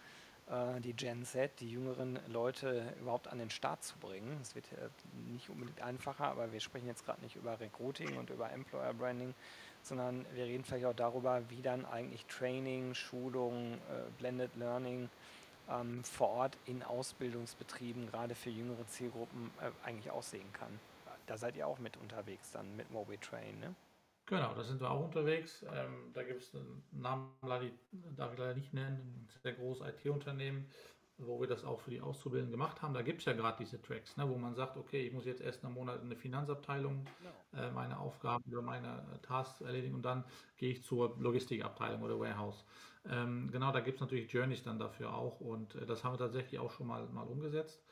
äh, 0.48 0.80
die 0.80 0.94
Gen 0.94 1.24
Z, 1.24 1.60
die 1.60 1.70
jüngeren 1.70 2.18
Leute 2.28 2.94
überhaupt 3.00 3.28
an 3.28 3.38
den 3.38 3.50
Start 3.50 3.84
zu 3.84 3.96
bringen. 3.98 4.38
Es 4.42 4.54
wird 4.54 4.66
äh, 4.72 4.88
nicht 5.32 5.48
unbedingt 5.48 5.80
einfacher, 5.80 6.24
aber 6.26 6.52
wir 6.52 6.60
sprechen 6.60 6.86
jetzt 6.86 7.04
gerade 7.04 7.22
nicht 7.22 7.36
über 7.36 7.58
Recruiting 7.60 8.16
und 8.16 8.30
über 8.30 8.50
Employer 8.50 8.92
Branding, 8.94 9.34
sondern 9.82 10.26
wir 10.34 10.44
reden 10.44 10.64
vielleicht 10.64 10.86
auch 10.86 10.94
darüber, 10.94 11.42
wie 11.50 11.62
dann 11.62 11.84
eigentlich 11.84 12.26
Training, 12.26 12.94
Schulung, 12.94 13.74
äh, 13.74 14.10
Blended 14.18 14.54
Learning 14.56 15.08
ähm, 15.70 16.04
vor 16.04 16.28
Ort 16.28 16.56
in 16.66 16.82
Ausbildungsbetrieben, 16.82 18.06
gerade 18.10 18.34
für 18.34 18.50
jüngere 18.50 18.86
Zielgruppen, 18.86 19.50
äh, 19.60 19.70
eigentlich 19.86 20.10
aussehen 20.10 20.52
kann. 20.52 20.78
Da 21.26 21.38
seid 21.38 21.56
ihr 21.56 21.66
auch 21.66 21.78
mit 21.78 21.96
unterwegs 21.96 22.50
dann 22.52 22.76
mit 22.76 22.90
MobiTrain, 22.90 23.58
ne? 23.60 23.74
Genau, 24.26 24.54
da 24.54 24.62
sind 24.62 24.80
wir 24.80 24.90
auch 24.90 25.04
unterwegs. 25.04 25.64
Ähm, 25.70 26.10
da 26.14 26.22
gibt 26.22 26.42
es 26.42 26.54
einen 26.54 26.82
Namen, 26.92 27.30
darf 28.16 28.32
ich 28.32 28.38
leider 28.38 28.54
nicht 28.54 28.72
nennen, 28.72 28.96
ein 28.96 29.28
sehr 29.42 29.52
großes 29.52 29.86
IT-Unternehmen, 29.86 30.66
wo 31.18 31.40
wir 31.40 31.46
das 31.46 31.62
auch 31.64 31.80
für 31.80 31.90
die 31.90 32.00
Auszubildenden 32.00 32.50
gemacht 32.50 32.80
haben. 32.80 32.94
Da 32.94 33.02
gibt 33.02 33.20
es 33.20 33.26
ja 33.26 33.34
gerade 33.34 33.58
diese 33.58 33.80
Tracks, 33.82 34.16
ne, 34.16 34.28
wo 34.28 34.36
man 34.36 34.54
sagt, 34.54 34.78
okay, 34.78 35.06
ich 35.06 35.12
muss 35.12 35.26
jetzt 35.26 35.42
erst 35.42 35.62
einen 35.62 35.74
Monat 35.74 36.02
in 36.02 36.08
der 36.08 36.18
Finanzabteilung 36.18 37.04
genau. 37.18 37.66
äh, 37.66 37.70
meine 37.72 37.98
Aufgaben 37.98 38.44
oder 38.50 38.62
meine 38.62 39.04
Tasks 39.22 39.60
erledigen 39.60 39.94
und 39.94 40.02
dann 40.02 40.24
gehe 40.56 40.70
ich 40.70 40.82
zur 40.82 41.16
Logistikabteilung 41.18 42.02
oder 42.02 42.18
Warehouse. 42.18 42.64
Ähm, 43.06 43.50
genau, 43.52 43.70
da 43.72 43.80
gibt 43.80 43.96
es 43.96 44.00
natürlich 44.00 44.32
Journeys 44.32 44.62
dann 44.62 44.78
dafür 44.78 45.14
auch 45.14 45.40
und 45.40 45.74
äh, 45.74 45.86
das 45.86 46.04
haben 46.04 46.14
wir 46.14 46.18
tatsächlich 46.18 46.58
auch 46.58 46.70
schon 46.70 46.86
mal, 46.86 47.06
mal 47.08 47.26
umgesetzt. 47.26 47.82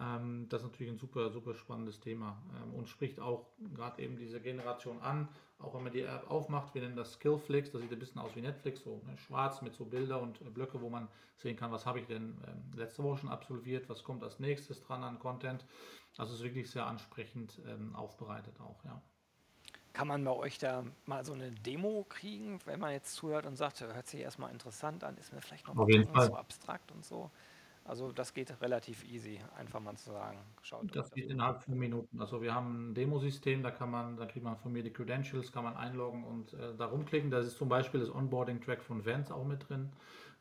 Ähm, 0.00 0.48
das 0.48 0.62
ist 0.62 0.68
natürlich 0.68 0.92
ein 0.92 0.98
super, 0.98 1.30
super 1.30 1.54
spannendes 1.54 2.00
Thema 2.00 2.42
ähm, 2.56 2.74
und 2.74 2.88
spricht 2.88 3.20
auch 3.20 3.48
gerade 3.74 4.00
eben 4.02 4.16
diese 4.16 4.40
Generation 4.40 5.00
an. 5.00 5.28
Auch 5.58 5.74
wenn 5.74 5.82
man 5.82 5.92
die 5.92 6.02
App 6.02 6.30
aufmacht, 6.30 6.74
wir 6.74 6.82
nennen 6.82 6.96
das 6.96 7.14
Skillflix, 7.14 7.70
das 7.72 7.82
sieht 7.82 7.92
ein 7.92 7.98
bisschen 7.98 8.20
aus 8.20 8.34
wie 8.34 8.40
Netflix, 8.40 8.82
so 8.82 9.02
ne, 9.06 9.18
schwarz 9.18 9.62
mit 9.62 9.74
so 9.74 9.84
Bilder 9.84 10.20
und 10.20 10.40
äh, 10.40 10.44
Blöcke, 10.44 10.80
wo 10.80 10.88
man 10.88 11.08
sehen 11.36 11.56
kann, 11.56 11.72
was 11.72 11.84
habe 11.84 12.00
ich 12.00 12.06
denn 12.06 12.40
ähm, 12.46 12.70
letzte 12.74 13.02
Woche 13.02 13.18
schon 13.18 13.30
absolviert, 13.30 13.88
was 13.88 14.02
kommt 14.04 14.22
als 14.22 14.38
nächstes 14.38 14.80
dran 14.80 15.02
an 15.04 15.18
Content. 15.18 15.66
Also 16.16 16.32
es 16.32 16.38
ist 16.40 16.44
wirklich 16.44 16.70
sehr 16.70 16.86
ansprechend 16.86 17.60
ähm, 17.66 17.94
aufbereitet 17.94 18.60
auch, 18.60 18.84
ja. 18.84 19.02
Kann 19.92 20.08
man 20.08 20.24
bei 20.24 20.30
euch 20.30 20.58
da 20.58 20.84
mal 21.06 21.24
so 21.24 21.32
eine 21.32 21.50
Demo 21.50 22.06
kriegen, 22.08 22.58
wenn 22.64 22.80
man 22.80 22.92
jetzt 22.92 23.14
zuhört 23.14 23.46
und 23.46 23.56
sagt, 23.56 23.80
hört 23.80 24.06
sich 24.06 24.20
erstmal 24.20 24.50
interessant 24.50 25.04
an, 25.04 25.16
ist 25.18 25.32
mir 25.32 25.40
vielleicht 25.40 25.66
noch 25.66 25.74
mal 25.74 26.26
so 26.26 26.34
abstrakt 26.34 26.90
und 26.92 27.04
so? 27.04 27.30
Also 27.84 28.12
das 28.12 28.32
geht 28.32 28.60
relativ 28.60 29.04
easy, 29.04 29.40
einfach 29.56 29.80
mal 29.80 29.96
zu 29.96 30.12
sagen. 30.12 30.38
Schaut 30.62 30.94
Das 30.94 31.10
geht 31.10 31.28
innerhalb 31.30 31.62
von 31.62 31.76
Minuten. 31.76 32.20
Also 32.20 32.40
wir 32.40 32.54
haben 32.54 32.90
ein 32.90 32.94
Demosystem, 32.94 33.62
da 33.62 33.72
kann 33.72 33.90
man, 33.90 34.16
da 34.16 34.26
kriegt 34.26 34.44
man 34.44 34.56
von 34.56 34.72
mir 34.72 34.84
die 34.84 34.92
Credentials, 34.92 35.50
kann 35.50 35.64
man 35.64 35.76
einloggen 35.76 36.22
und 36.22 36.54
äh, 36.54 36.76
da 36.76 36.86
rumklicken. 36.86 37.30
Da 37.30 37.40
ist 37.40 37.58
zum 37.58 37.68
Beispiel 37.68 37.98
das 37.98 38.14
Onboarding-Track 38.14 38.82
von 38.82 39.04
Vans 39.04 39.32
auch 39.32 39.44
mit 39.44 39.68
drin, 39.68 39.90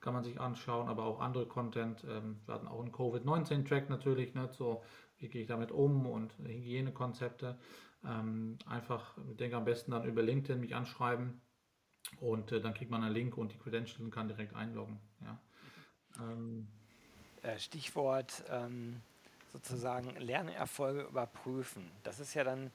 kann 0.01 0.13
man 0.13 0.23
sich 0.23 0.39
anschauen, 0.39 0.87
aber 0.87 1.05
auch 1.05 1.19
andere 1.19 1.47
Content. 1.47 2.05
Ähm, 2.07 2.39
wir 2.45 2.53
hatten 2.53 2.67
auch 2.67 2.79
einen 2.79 2.91
Covid-19-Track 2.91 3.89
natürlich, 3.89 4.35
ne, 4.35 4.47
so 4.51 4.83
wie 5.17 5.27
gehe 5.27 5.41
ich 5.41 5.47
damit 5.47 5.71
um 5.71 6.05
und 6.05 6.37
Hygienekonzepte. 6.45 7.57
Ähm, 8.03 8.57
einfach, 8.65 9.17
ich 9.29 9.37
denke 9.37 9.57
am 9.57 9.65
besten 9.65 9.91
dann 9.91 10.05
über 10.05 10.23
LinkedIn 10.23 10.59
mich 10.59 10.75
anschreiben 10.75 11.41
und 12.19 12.51
äh, 12.51 12.59
dann 12.59 12.73
kriegt 12.73 12.89
man 12.89 13.03
einen 13.03 13.13
Link 13.13 13.37
und 13.37 13.53
die 13.53 13.57
Credentials 13.57 13.99
und 13.99 14.11
kann 14.11 14.27
direkt 14.27 14.55
einloggen. 14.55 14.99
Ja. 15.21 15.39
Ähm, 16.19 16.67
äh, 17.43 17.59
Stichwort 17.59 18.43
ähm, 18.49 19.01
sozusagen 19.51 20.15
Lernerfolge 20.17 21.01
überprüfen. 21.01 21.89
Das 22.03 22.19
ist 22.19 22.33
ja 22.33 22.43
dann 22.43 22.71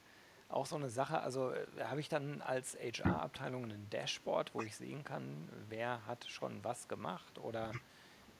auch 0.49 0.67
so 0.67 0.77
eine 0.77 0.91
Sache. 0.91 1.21
Also 1.21 1.51
äh, 1.51 1.67
habe 1.85 2.01
ich 2.01 2.09
dann 2.09 2.41
als 2.43 2.77
HR-Abteilung 2.77 3.65
ein 3.65 3.89
Dashboard, 3.91 4.55
wo 4.55 4.63
ich 4.63 4.77
sehen 4.77 5.05
kann, 5.05 5.49
wer 5.69 6.07
hat 6.07 6.25
schon 6.27 6.63
was 6.63 6.89
gemacht 6.89 7.39
oder 7.39 7.73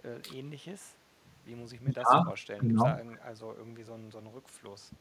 äh, 0.05 0.21
ähnliches? 0.37 0.95
Wie 1.45 1.55
muss 1.55 1.73
ich 1.73 1.81
mir 1.81 1.93
das 1.93 2.07
ja, 2.13 2.25
vorstellen? 2.25 2.69
Genau. 2.69 2.85
Da 2.85 3.01
also 3.25 3.55
irgendwie 3.57 3.83
so 3.83 3.95
ein, 3.95 4.11
so 4.11 4.19
ein 4.19 4.27
Rückfluss? 4.27 4.93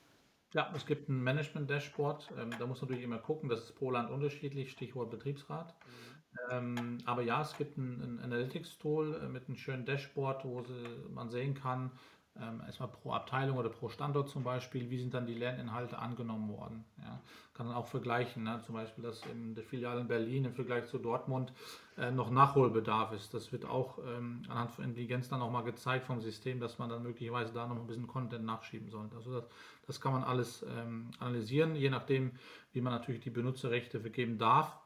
Ja, 0.56 0.72
es 0.74 0.86
gibt 0.86 1.10
ein 1.10 1.22
Management-Dashboard. 1.22 2.32
Ähm, 2.40 2.50
da 2.58 2.66
muss 2.66 2.80
man 2.80 2.88
natürlich 2.90 3.04
immer 3.04 3.18
gucken, 3.18 3.50
das 3.50 3.66
ist 3.66 3.76
pro 3.76 3.92
Land 3.92 4.10
unterschiedlich, 4.10 4.72
Stichwort 4.72 5.12
Betriebsrat. 5.12 5.76
Mhm. 5.86 6.50
Ähm, 6.50 6.98
aber 7.06 7.24
ja, 7.24 7.42
es 7.42 7.58
gibt 7.58 7.78
ein, 7.78 8.02
ein 8.02 8.20
Analytics-Tool 8.22 9.22
äh, 9.22 9.28
mit 9.28 9.50
einem 9.50 9.58
schönen 9.58 9.86
Dashboard, 9.86 10.46
wo 10.46 10.64
sie, 10.64 11.10
man 11.10 11.30
sehen 11.30 11.56
kann, 11.56 11.92
ähm, 12.42 12.62
erstmal 12.66 12.90
pro 12.90 13.12
Abteilung 13.12 13.58
oder 13.58 13.70
pro 13.70 13.88
Standort 13.88 14.30
zum 14.30 14.44
Beispiel, 14.44 14.90
wie 14.90 15.00
sind 15.00 15.14
dann 15.14 15.26
die 15.26 15.34
Lerninhalte 15.34 15.98
angenommen 15.98 16.50
worden. 16.50 16.84
Ja. 16.98 17.22
Kann 17.54 17.68
dann 17.68 17.76
auch 17.76 17.88
vergleichen, 17.88 18.44
ne? 18.44 18.62
zum 18.66 18.76
Beispiel, 18.76 19.04
dass 19.04 19.26
in 19.26 19.56
der 19.56 19.64
Filiale 19.64 20.02
in 20.02 20.08
Berlin 20.08 20.46
im 20.46 20.54
Vergleich 20.54 20.86
zu 20.88 20.98
Dortmund 20.98 21.54
äh, 21.98 22.12
noch 22.12 22.30
Nachholbedarf 22.30 23.14
ist. 23.14 23.34
Das 23.34 23.52
wird 23.54 23.66
auch 23.66 24.00
ähm, 24.00 24.42
anhand 24.50 24.72
von 24.72 24.84
Intelligenz 24.84 25.30
dann 25.30 25.40
nochmal 25.40 25.64
gezeigt 25.64 26.06
vom 26.06 26.20
System, 26.20 26.60
dass 26.60 26.78
man 26.78 26.90
dann 26.90 27.04
möglicherweise 27.04 27.54
da 27.54 27.68
noch 27.68 27.78
ein 27.78 27.88
bisschen 27.88 28.08
Content 28.08 28.44
nachschieben 28.44 28.90
sollte. 28.90 29.16
Also 29.16 29.34
das, 29.34 29.46
das 29.88 30.02
kann 30.02 30.12
man 30.12 30.24
alles 30.24 30.64
ähm, 30.64 31.12
analysieren, 31.20 31.76
je 31.76 31.90
nachdem, 31.90 32.32
wie 32.74 32.82
man 32.82 32.92
natürlich 32.92 33.22
die 33.22 33.30
Benutzerrechte 33.30 34.02
vergeben 34.02 34.38
darf 34.38 34.78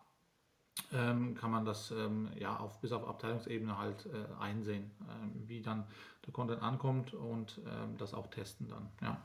ähm, 0.94 1.36
kann 1.36 1.52
man 1.52 1.66
das 1.66 1.92
ähm, 1.92 2.30
ja 2.38 2.58
auf, 2.58 2.80
bis 2.82 2.92
auf 2.92 3.08
Abteilungsebene 3.08 3.78
halt 3.78 4.06
äh, 4.08 4.42
einsehen, 4.42 4.92
äh, 5.02 5.48
wie 5.48 5.62
dann 5.62 5.86
der 6.26 6.34
Content 6.34 6.62
ankommt 6.62 7.14
und 7.14 7.60
ähm, 7.66 7.98
das 7.98 8.14
auch 8.14 8.28
testen 8.28 8.68
dann. 8.70 8.90
Ja. 9.02 9.22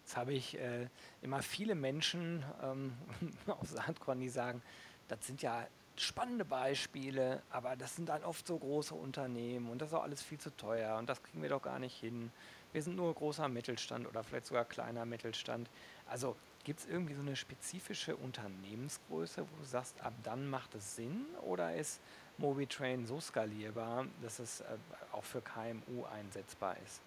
Jetzt 0.00 0.16
habe 0.16 0.34
ich 0.34 0.58
äh, 0.58 0.88
immer 1.22 1.42
viele 1.42 1.74
Menschen 1.74 2.44
ähm, 2.62 2.92
aus 3.46 3.70
Sandkorn, 3.70 4.20
die 4.20 4.28
sagen, 4.28 4.62
das 5.08 5.26
sind 5.26 5.42
ja 5.42 5.66
spannende 5.96 6.44
Beispiele, 6.44 7.42
aber 7.50 7.76
das 7.76 7.96
sind 7.96 8.08
dann 8.08 8.24
oft 8.24 8.46
so 8.46 8.58
große 8.58 8.94
Unternehmen 8.94 9.70
und 9.70 9.80
das 9.80 9.88
ist 9.88 9.94
auch 9.94 10.02
alles 10.02 10.22
viel 10.22 10.38
zu 10.38 10.54
teuer 10.56 10.98
und 10.98 11.08
das 11.08 11.22
kriegen 11.22 11.42
wir 11.42 11.48
doch 11.48 11.62
gar 11.62 11.78
nicht 11.78 11.98
hin. 11.98 12.30
Wir 12.72 12.82
sind 12.82 12.96
nur 12.96 13.14
großer 13.14 13.48
Mittelstand 13.48 14.06
oder 14.06 14.24
vielleicht 14.24 14.46
sogar 14.46 14.64
kleiner 14.64 15.06
Mittelstand. 15.06 15.70
Also 16.06 16.36
Gibt 16.64 16.80
es 16.80 16.86
irgendwie 16.86 17.14
so 17.14 17.20
eine 17.20 17.36
spezifische 17.36 18.16
Unternehmensgröße, 18.16 19.42
wo 19.42 19.56
du 19.56 19.64
sagst, 19.64 20.00
ab 20.02 20.14
dann 20.22 20.48
macht 20.48 20.74
es 20.74 20.96
Sinn? 20.96 21.26
Oder 21.42 21.76
ist 21.76 22.00
MobiTrain 22.38 23.06
so 23.06 23.20
skalierbar, 23.20 24.06
dass 24.22 24.38
es 24.38 24.62
äh, 24.62 24.64
auch 25.12 25.24
für 25.24 25.42
KMU 25.42 26.04
einsetzbar 26.04 26.76
ist? 26.82 27.02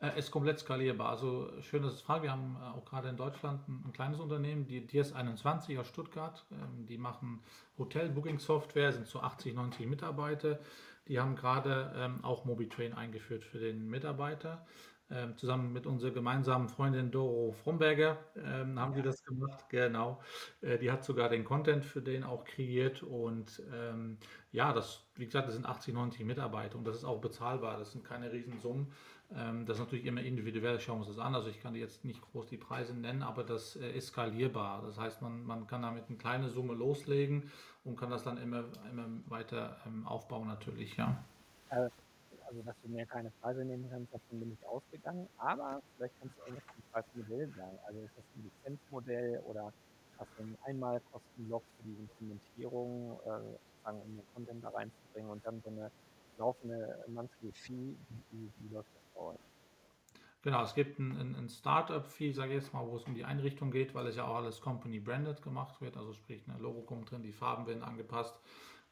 Äh, 0.00 0.18
ist 0.18 0.30
komplett 0.30 0.58
skalierbar. 0.58 1.10
Also 1.10 1.50
schön, 1.60 1.82
dass 1.82 1.94
es 1.94 2.00
fragt. 2.00 2.22
Wir 2.22 2.32
haben 2.32 2.56
äh, 2.60 2.78
auch 2.78 2.84
gerade 2.84 3.08
in 3.08 3.16
Deutschland 3.16 3.68
ein, 3.68 3.84
ein 3.86 3.92
kleines 3.92 4.18
Unternehmen, 4.18 4.66
die 4.66 4.80
DS21 4.80 5.78
aus 5.78 5.88
Stuttgart. 5.88 6.44
Ähm, 6.50 6.86
die 6.86 6.98
machen 6.98 7.42
Hotel-Booking-Software, 7.78 8.92
sind 8.92 9.06
so 9.06 9.20
80, 9.20 9.54
90 9.54 9.86
Mitarbeiter. 9.86 10.58
Die 11.08 11.20
haben 11.20 11.36
gerade 11.36 11.92
ähm, 11.96 12.24
auch 12.24 12.44
MobiTrain 12.44 12.94
eingeführt 12.94 13.44
für 13.44 13.58
den 13.58 13.88
Mitarbeiter. 13.88 14.64
Ähm, 15.10 15.36
zusammen 15.36 15.72
mit 15.72 15.86
unserer 15.86 16.10
gemeinsamen 16.10 16.68
Freundin 16.68 17.10
Doro 17.10 17.52
Fromberger 17.52 18.18
ähm, 18.36 18.78
haben 18.78 18.94
wir 18.94 19.02
das 19.02 19.22
gemacht. 19.22 19.68
Genau. 19.68 20.22
Äh, 20.62 20.78
die 20.78 20.90
hat 20.90 21.04
sogar 21.04 21.28
den 21.28 21.44
Content 21.44 21.84
für 21.84 22.00
den 22.00 22.24
auch 22.24 22.44
kreiert. 22.44 23.02
Und 23.02 23.62
ähm, 23.74 24.16
ja, 24.52 24.72
das, 24.72 25.04
wie 25.16 25.26
gesagt, 25.26 25.48
das 25.48 25.54
sind 25.54 25.66
80, 25.66 25.92
90 25.92 26.24
Mitarbeiter 26.24 26.78
und 26.78 26.86
das 26.86 26.96
ist 26.96 27.04
auch 27.04 27.20
bezahlbar. 27.20 27.78
Das 27.78 27.92
sind 27.92 28.04
keine 28.04 28.32
Riesensummen. 28.32 28.92
Ähm, 29.36 29.66
das 29.66 29.76
ist 29.76 29.84
natürlich 29.84 30.04
immer 30.04 30.22
individuell, 30.22 30.80
schauen 30.80 31.00
wir 31.00 31.06
uns 31.06 31.16
das 31.16 31.24
an. 31.24 31.34
Also 31.34 31.48
ich 31.48 31.60
kann 31.60 31.74
jetzt 31.74 32.04
nicht 32.04 32.20
groß 32.20 32.46
die 32.46 32.56
Preise 32.56 32.94
nennen, 32.94 33.22
aber 33.22 33.44
das 33.44 33.76
äh, 33.76 33.90
ist 33.92 34.08
skalierbar. 34.08 34.82
Das 34.82 34.98
heißt, 34.98 35.22
man, 35.22 35.44
man 35.44 35.66
kann 35.66 35.82
damit 35.82 36.04
eine 36.08 36.16
kleine 36.16 36.48
Summe 36.48 36.74
loslegen 36.74 37.50
und 37.84 37.96
kann 37.96 38.10
das 38.10 38.24
dann 38.24 38.38
immer, 38.38 38.64
immer 38.90 39.08
weiter 39.26 39.78
ähm, 39.86 40.06
aufbauen 40.06 40.48
natürlich, 40.48 40.96
ja. 40.96 41.22
Äh, 41.70 41.88
also 42.52 42.62
dass 42.64 42.76
du 42.82 42.88
mir 42.88 43.06
keine 43.06 43.30
Preise 43.40 43.64
nehmen 43.64 43.88
kannst, 43.90 44.12
davon 44.12 44.40
bin 44.40 44.52
ich 44.52 44.66
ausgegangen. 44.66 45.26
Aber 45.38 45.82
vielleicht 45.96 46.14
kannst 46.20 46.36
du 46.36 46.42
irgendwas 46.42 46.64
zum 46.74 46.82
Preismodell 46.92 47.50
sagen. 47.56 47.78
Also 47.86 48.00
ist 48.02 48.16
das 48.16 48.24
ein 48.36 48.42
Lizenzmodell 48.42 49.38
oder 49.46 49.72
hast 50.18 50.30
du 50.36 50.42
einen 50.42 50.58
Einmalkostenblock 50.66 51.64
für 51.76 51.82
die 51.84 51.94
Implementierung, 51.94 53.18
äh, 53.20 53.56
sozusagen 53.84 54.02
um 54.02 54.16
den 54.16 54.26
Content 54.34 54.64
da 54.64 54.68
reinzubringen 54.68 55.30
und 55.30 55.46
dann 55.46 55.62
so 55.62 55.70
eine 55.70 55.90
laufende 56.36 57.04
Monthly 57.08 57.52
Fee, 57.52 57.96
wie, 58.30 58.52
wie 58.58 58.68
läuft 58.68 58.94
das 58.94 59.02
bei 59.14 59.20
euch? 59.20 59.38
Genau, 60.42 60.62
es 60.62 60.74
gibt 60.74 60.98
ein, 60.98 61.36
ein 61.36 61.48
Startup-Fee, 61.48 62.32
sage 62.32 62.52
ich 62.54 62.62
jetzt 62.62 62.74
mal, 62.74 62.86
wo 62.86 62.96
es 62.96 63.04
um 63.04 63.14
die 63.14 63.24
Einrichtung 63.24 63.70
geht, 63.70 63.94
weil 63.94 64.08
es 64.08 64.16
ja 64.16 64.26
auch 64.26 64.36
alles 64.36 64.60
Company-branded 64.60 65.40
gemacht 65.40 65.80
wird. 65.80 65.96
Also 65.96 66.12
sprich, 66.12 66.46
ein 66.48 66.58
Logo 66.60 66.82
kommt 66.82 67.10
drin, 67.10 67.22
die 67.22 67.32
Farben 67.32 67.66
werden 67.66 67.84
angepasst. 67.84 68.34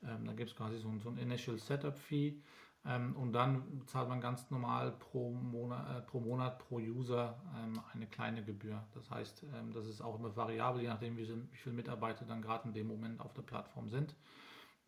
Ähm, 0.03 0.25
dann 0.25 0.37
gibt 0.37 0.51
es 0.51 0.57
quasi 0.57 0.79
so 0.79 0.89
ein, 0.89 1.01
so 1.01 1.11
ein 1.11 1.19
Initial 1.19 1.59
Setup-Fee. 1.59 2.41
Ähm, 2.87 3.15
und 3.17 3.33
dann 3.33 3.83
zahlt 3.87 4.09
man 4.09 4.21
ganz 4.21 4.51
normal 4.51 4.93
pro 4.93 5.31
Monat, 5.31 5.99
äh, 5.99 6.01
pro, 6.03 6.21
Monat, 6.21 6.59
pro 6.59 6.77
User 6.77 7.39
ähm, 7.57 7.81
eine 7.93 8.07
kleine 8.07 8.43
Gebühr. 8.43 8.83
Das 8.95 9.11
heißt, 9.11 9.45
ähm, 9.55 9.73
das 9.73 9.87
ist 9.87 10.01
auch 10.01 10.19
immer 10.19 10.35
variabel, 10.35 10.83
je 10.83 10.89
nachdem, 10.89 11.17
wie, 11.19 11.27
viele 11.53 11.75
Mitarbeiter 11.75 12.25
dann 12.25 12.41
gerade 12.41 12.69
in 12.69 12.75
dem 12.75 12.87
Moment 12.87 13.21
auf 13.21 13.35
der 13.35 13.43
Plattform 13.43 13.89
sind. 13.89 14.15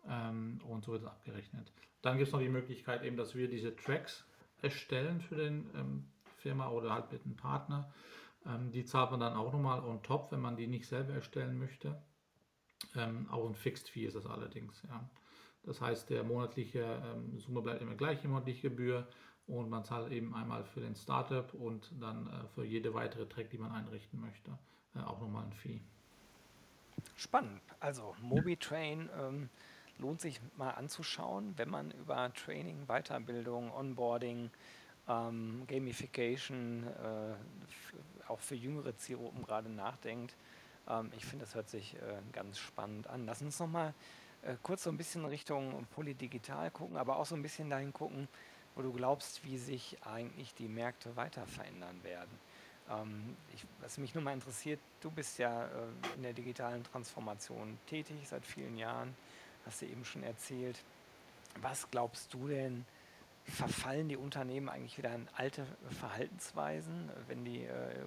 Und 0.05 0.83
so 0.85 0.90
wird 0.90 1.02
es 1.02 1.09
abgerechnet. 1.09 1.72
Dann 2.00 2.16
gibt 2.16 2.26
es 2.26 2.33
noch 2.33 2.40
die 2.40 2.48
Möglichkeit 2.48 3.05
eben, 3.05 3.16
dass 3.16 3.37
wir 3.37 3.48
diese 3.48 3.76
Tracks 3.76 4.26
erstellen 4.61 5.20
für 5.20 5.37
den 5.37 5.70
Firma 6.38 6.70
oder 6.70 6.92
halt 6.92 7.12
mit 7.12 7.24
einem 7.24 7.37
Partner. 7.37 7.88
Die 8.72 8.85
zahlt 8.85 9.12
man 9.12 9.20
dann 9.20 9.35
auch 9.35 9.52
nochmal 9.52 9.78
on 9.85 10.02
top, 10.02 10.33
wenn 10.33 10.40
man 10.40 10.57
die 10.57 10.66
nicht 10.66 10.88
selber 10.88 11.12
erstellen 11.12 11.57
möchte. 11.57 12.02
Ähm, 12.96 13.28
auch 13.31 13.46
ein 13.46 13.55
Fixed 13.55 13.88
Fee 13.88 14.07
ist 14.07 14.16
das 14.16 14.26
allerdings. 14.26 14.83
Ja. 14.88 15.09
Das 15.64 15.81
heißt, 15.81 16.11
der 16.11 16.24
monatliche 16.24 17.02
ähm, 17.05 17.38
Summe 17.38 17.62
bleibt 17.62 17.83
immer 17.83 17.94
gleich, 17.94 18.20
die 18.20 18.28
monatliche 18.28 18.70
Gebühr. 18.70 19.07
Und 19.46 19.68
man 19.68 19.85
zahlt 19.85 20.12
eben 20.12 20.35
einmal 20.35 20.64
für 20.64 20.81
den 20.81 20.94
Startup 20.94 21.52
und 21.55 21.90
dann 22.00 22.26
äh, 22.28 22.46
für 22.55 22.64
jede 22.64 22.94
weitere 22.94 23.26
Track, 23.26 23.50
die 23.50 23.59
man 23.59 23.72
einrichten 23.72 24.20
möchte, 24.20 24.57
äh, 24.94 25.00
auch 25.00 25.20
nochmal 25.20 25.44
ein 25.44 25.52
Fee. 25.52 25.81
Spannend. 27.16 27.61
Also 27.81 28.14
Mobitrain 28.20 29.11
ähm, 29.18 29.48
lohnt 29.98 30.20
sich 30.20 30.40
mal 30.57 30.70
anzuschauen, 30.70 31.55
wenn 31.57 31.70
man 31.70 31.90
über 31.90 32.33
Training, 32.35 32.87
Weiterbildung, 32.87 33.72
Onboarding, 33.72 34.50
ähm, 35.09 35.64
Gamification, 35.66 36.87
äh, 36.87 37.35
auch 38.28 38.40
für 38.40 38.55
jüngere 38.55 38.96
Zielgruppen 38.96 39.42
gerade 39.42 39.68
nachdenkt. 39.68 40.37
Ähm, 40.88 41.10
ich 41.16 41.24
finde, 41.24 41.44
das 41.44 41.54
hört 41.54 41.68
sich 41.68 41.94
äh, 41.94 41.98
ganz 42.32 42.58
spannend 42.58 43.06
an. 43.08 43.26
Lass 43.26 43.42
uns 43.42 43.58
nochmal 43.58 43.94
äh, 44.42 44.54
kurz 44.62 44.84
so 44.84 44.90
ein 44.90 44.96
bisschen 44.96 45.24
Richtung 45.24 45.86
Polydigital 45.94 46.70
gucken, 46.70 46.96
aber 46.96 47.16
auch 47.16 47.26
so 47.26 47.34
ein 47.34 47.42
bisschen 47.42 47.70
dahin 47.70 47.92
gucken, 47.92 48.28
wo 48.74 48.82
du 48.82 48.92
glaubst, 48.92 49.44
wie 49.44 49.58
sich 49.58 49.96
eigentlich 50.04 50.54
die 50.54 50.68
Märkte 50.68 51.14
weiter 51.16 51.46
verändern 51.46 52.02
werden. 52.02 52.30
Ähm, 52.90 53.36
ich, 53.54 53.64
was 53.80 53.98
mich 53.98 54.14
nur 54.14 54.24
mal 54.24 54.32
interessiert, 54.32 54.80
du 55.00 55.10
bist 55.10 55.38
ja 55.38 55.66
äh, 55.66 55.68
in 56.16 56.22
der 56.22 56.32
digitalen 56.32 56.82
Transformation 56.84 57.78
tätig 57.86 58.16
seit 58.28 58.44
vielen 58.44 58.76
Jahren, 58.76 59.14
hast 59.66 59.82
du 59.82 59.86
eben 59.86 60.04
schon 60.04 60.22
erzählt. 60.22 60.78
Was 61.60 61.90
glaubst 61.90 62.32
du 62.32 62.48
denn, 62.48 62.86
verfallen 63.44 64.08
die 64.08 64.16
Unternehmen 64.16 64.68
eigentlich 64.68 64.96
wieder 64.98 65.14
in 65.14 65.28
alte 65.36 65.66
Verhaltensweisen, 66.00 67.10
wenn 67.28 67.44
die 67.44 67.64
äh, 67.64 68.02
äh 68.02 68.06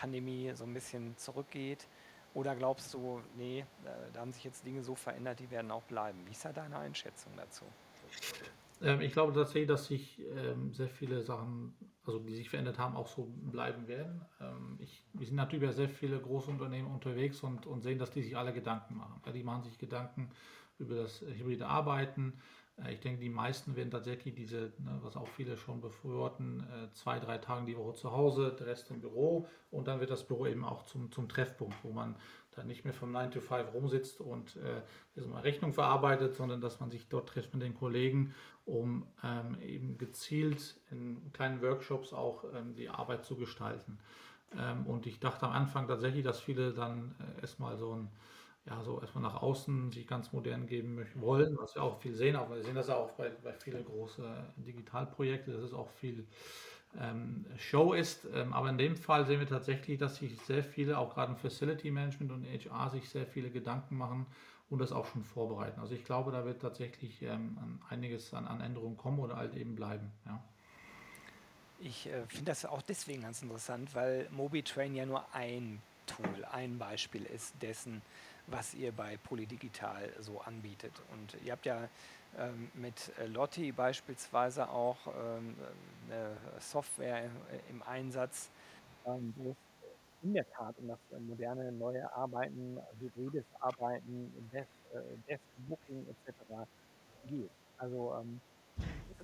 Covid-Pandemie 0.00 0.52
so 0.54 0.64
ein 0.64 0.74
bisschen 0.74 1.16
zurückgeht? 1.16 1.86
Oder 2.32 2.54
glaubst 2.54 2.94
du, 2.94 3.20
nee, 3.36 3.64
da 4.12 4.20
haben 4.20 4.32
sich 4.32 4.44
jetzt 4.44 4.64
Dinge 4.64 4.82
so 4.82 4.94
verändert, 4.94 5.40
die 5.40 5.50
werden 5.50 5.70
auch 5.70 5.82
bleiben? 5.82 6.18
Wie 6.26 6.30
ist 6.30 6.44
da 6.44 6.52
deine 6.52 6.78
Einschätzung 6.78 7.32
dazu? 7.36 7.64
Ähm, 8.82 9.00
ich 9.00 9.12
glaube 9.12 9.32
tatsächlich, 9.32 9.66
dass 9.66 9.86
sich 9.86 10.20
ähm, 10.36 10.72
sehr 10.72 10.88
viele 10.88 11.22
Sachen, 11.22 11.74
also 12.06 12.20
die 12.20 12.34
sich 12.34 12.48
verändert 12.48 12.78
haben, 12.78 12.96
auch 12.96 13.08
so 13.08 13.26
bleiben 13.50 13.88
werden. 13.88 14.24
Ähm, 14.40 14.78
ich, 14.78 15.02
wir 15.12 15.26
sind 15.26 15.36
natürlich 15.36 15.66
bei 15.66 15.72
sehr 15.72 15.88
viele 15.88 16.20
große 16.20 16.50
Unternehmen 16.50 16.88
unterwegs 16.88 17.42
und, 17.42 17.66
und 17.66 17.82
sehen, 17.82 17.98
dass 17.98 18.12
die 18.12 18.22
sich 18.22 18.36
alle 18.36 18.52
Gedanken 18.52 18.96
machen. 18.96 19.20
Ja, 19.26 19.32
die 19.32 19.42
machen 19.42 19.64
sich 19.64 19.76
Gedanken 19.76 20.30
über 20.78 20.94
das 20.94 21.20
hybride 21.20 21.66
Arbeiten, 21.66 22.32
äh, 22.32 22.59
ich 22.88 23.00
denke, 23.00 23.20
die 23.20 23.28
meisten 23.28 23.76
werden 23.76 23.90
tatsächlich 23.90 24.34
diese, 24.34 24.72
ne, 24.78 24.98
was 25.02 25.16
auch 25.16 25.28
viele 25.28 25.56
schon 25.56 25.80
befürworten, 25.80 26.60
äh, 26.60 26.92
zwei, 26.94 27.18
drei 27.18 27.38
Tage 27.38 27.66
die 27.66 27.76
Woche 27.76 27.94
zu 27.94 28.12
Hause, 28.12 28.54
der 28.58 28.68
Rest 28.68 28.90
im 28.90 29.00
Büro 29.00 29.46
und 29.70 29.88
dann 29.88 30.00
wird 30.00 30.10
das 30.10 30.26
Büro 30.26 30.46
eben 30.46 30.64
auch 30.64 30.84
zum, 30.84 31.10
zum 31.12 31.28
Treffpunkt, 31.28 31.76
wo 31.82 31.90
man 31.90 32.16
dann 32.56 32.66
nicht 32.66 32.84
mehr 32.84 32.94
vom 32.94 33.12
9 33.12 33.30
to 33.30 33.40
5 33.40 33.72
rumsitzt 33.74 34.20
und 34.20 34.56
äh, 34.56 35.20
Rechnung 35.42 35.72
verarbeitet, 35.72 36.34
sondern 36.34 36.60
dass 36.60 36.80
man 36.80 36.90
sich 36.90 37.08
dort 37.08 37.28
trifft 37.28 37.54
mit 37.54 37.62
den 37.62 37.74
Kollegen, 37.74 38.34
um 38.64 39.06
ähm, 39.22 39.60
eben 39.62 39.98
gezielt 39.98 40.76
in 40.90 41.32
kleinen 41.32 41.62
Workshops 41.62 42.12
auch 42.12 42.44
ähm, 42.54 42.74
die 42.74 42.88
Arbeit 42.88 43.24
zu 43.24 43.36
gestalten. 43.36 43.98
Ähm, 44.56 44.86
und 44.86 45.06
ich 45.06 45.20
dachte 45.20 45.46
am 45.46 45.52
Anfang 45.52 45.86
tatsächlich, 45.86 46.24
dass 46.24 46.40
viele 46.40 46.72
dann 46.72 47.14
äh, 47.20 47.42
erstmal 47.42 47.76
so 47.76 47.94
ein 47.94 48.08
ja, 48.66 48.82
so 48.82 49.00
erstmal 49.00 49.22
nach 49.22 49.42
außen 49.42 49.90
sich 49.92 50.06
ganz 50.06 50.32
modern 50.32 50.66
geben 50.66 51.04
wollen, 51.14 51.56
was 51.58 51.74
wir 51.74 51.82
auch 51.82 52.00
viel 52.00 52.14
sehen, 52.14 52.36
aber 52.36 52.56
wir 52.56 52.62
sehen 52.62 52.74
das 52.74 52.90
auch 52.90 53.10
bei, 53.12 53.30
bei 53.42 53.52
vielen 53.54 53.84
großen 53.84 54.24
Digitalprojekten, 54.56 55.52
dass 55.52 55.62
es 55.62 55.72
auch 55.72 55.90
viel 55.90 56.26
ähm, 56.98 57.46
Show 57.56 57.92
ist. 57.92 58.26
Ähm, 58.34 58.52
aber 58.52 58.68
in 58.70 58.78
dem 58.78 58.96
Fall 58.96 59.26
sehen 59.26 59.40
wir 59.40 59.46
tatsächlich, 59.46 59.98
dass 59.98 60.16
sich 60.16 60.38
sehr 60.42 60.62
viele, 60.62 60.98
auch 60.98 61.14
gerade 61.14 61.32
im 61.32 61.38
Facility 61.38 61.90
Management 61.90 62.32
und 62.32 62.44
HR, 62.44 62.90
sich 62.90 63.08
sehr 63.08 63.26
viele 63.26 63.50
Gedanken 63.50 63.96
machen 63.96 64.26
und 64.68 64.78
das 64.78 64.92
auch 64.92 65.06
schon 65.06 65.24
vorbereiten. 65.24 65.80
Also 65.80 65.94
ich 65.94 66.04
glaube, 66.04 66.30
da 66.32 66.44
wird 66.44 66.62
tatsächlich 66.62 67.22
ähm, 67.22 67.80
einiges 67.88 68.32
an, 68.34 68.46
an, 68.46 68.60
Änderungen 68.60 68.96
kommen 68.96 69.18
oder 69.20 69.36
halt 69.36 69.54
eben 69.54 69.74
bleiben. 69.74 70.10
Ja. 70.26 70.42
Ich 71.80 72.06
äh, 72.06 72.26
finde 72.26 72.46
das 72.46 72.64
auch 72.64 72.82
deswegen 72.82 73.22
ganz 73.22 73.42
interessant, 73.42 73.94
weil 73.94 74.28
MobiTrain 74.30 74.94
ja 74.94 75.06
nur 75.06 75.24
ein 75.34 75.80
Tool, 76.06 76.44
ein 76.52 76.78
Beispiel 76.78 77.24
ist 77.24 77.54
dessen, 77.62 78.02
was 78.50 78.74
ihr 78.74 78.92
bei 78.92 79.16
Polydigital 79.18 80.12
so 80.20 80.40
anbietet. 80.40 80.92
Und 81.12 81.36
ihr 81.44 81.52
habt 81.52 81.66
ja 81.66 81.88
ähm, 82.38 82.70
mit 82.74 83.12
äh, 83.18 83.26
Lotti 83.26 83.72
beispielsweise 83.72 84.68
auch 84.68 84.98
ähm, 85.06 85.56
eine 86.06 86.36
Software 86.58 87.30
im 87.68 87.82
Einsatz, 87.82 88.50
ähm, 89.06 89.32
wo 89.36 89.56
in 90.22 90.34
der 90.34 90.48
Tat 90.50 90.74
um 90.78 90.88
das 90.88 90.98
moderne 91.18 91.72
neue 91.72 92.12
Arbeiten, 92.14 92.78
hybrides 93.00 93.44
Arbeiten, 93.60 94.32
Dev, 94.52 94.66
äh, 95.26 95.38
Booking 95.68 96.06
etc. 96.08 96.36
geht. 97.26 97.50
Also 97.78 98.14
ähm, 98.20 98.40